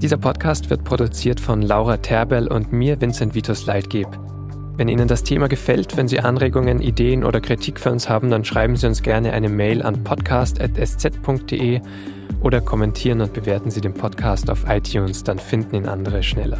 Dieser 0.00 0.18
Podcast 0.18 0.70
wird 0.70 0.84
produziert 0.84 1.40
von 1.40 1.62
Laura 1.62 1.96
Terbel 1.96 2.46
und 2.46 2.72
mir, 2.72 3.00
Vincent 3.00 3.34
Vitus 3.34 3.66
Leitgeb. 3.66 4.06
Wenn 4.76 4.86
Ihnen 4.86 5.08
das 5.08 5.24
Thema 5.24 5.48
gefällt, 5.48 5.96
wenn 5.96 6.06
Sie 6.06 6.20
Anregungen, 6.20 6.80
Ideen 6.80 7.24
oder 7.24 7.40
Kritik 7.40 7.80
für 7.80 7.90
uns 7.90 8.08
haben, 8.08 8.30
dann 8.30 8.44
schreiben 8.44 8.76
Sie 8.76 8.86
uns 8.86 9.02
gerne 9.02 9.32
eine 9.32 9.48
Mail 9.48 9.82
an 9.82 10.04
podcast.sz.de 10.04 11.80
oder 12.40 12.60
kommentieren 12.60 13.20
und 13.20 13.32
bewerten 13.32 13.72
Sie 13.72 13.80
den 13.80 13.94
Podcast 13.94 14.48
auf 14.48 14.64
iTunes, 14.68 15.24
dann 15.24 15.40
finden 15.40 15.74
ihn 15.74 15.88
andere 15.88 16.22
schneller. 16.22 16.58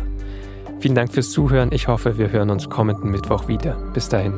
Vielen 0.80 0.94
Dank 0.94 1.12
fürs 1.12 1.30
Zuhören. 1.30 1.70
Ich 1.72 1.88
hoffe, 1.88 2.18
wir 2.18 2.30
hören 2.30 2.50
uns 2.50 2.68
kommenden 2.68 3.10
Mittwoch 3.10 3.48
wieder. 3.48 3.76
Bis 3.94 4.08
dahin. 4.08 4.34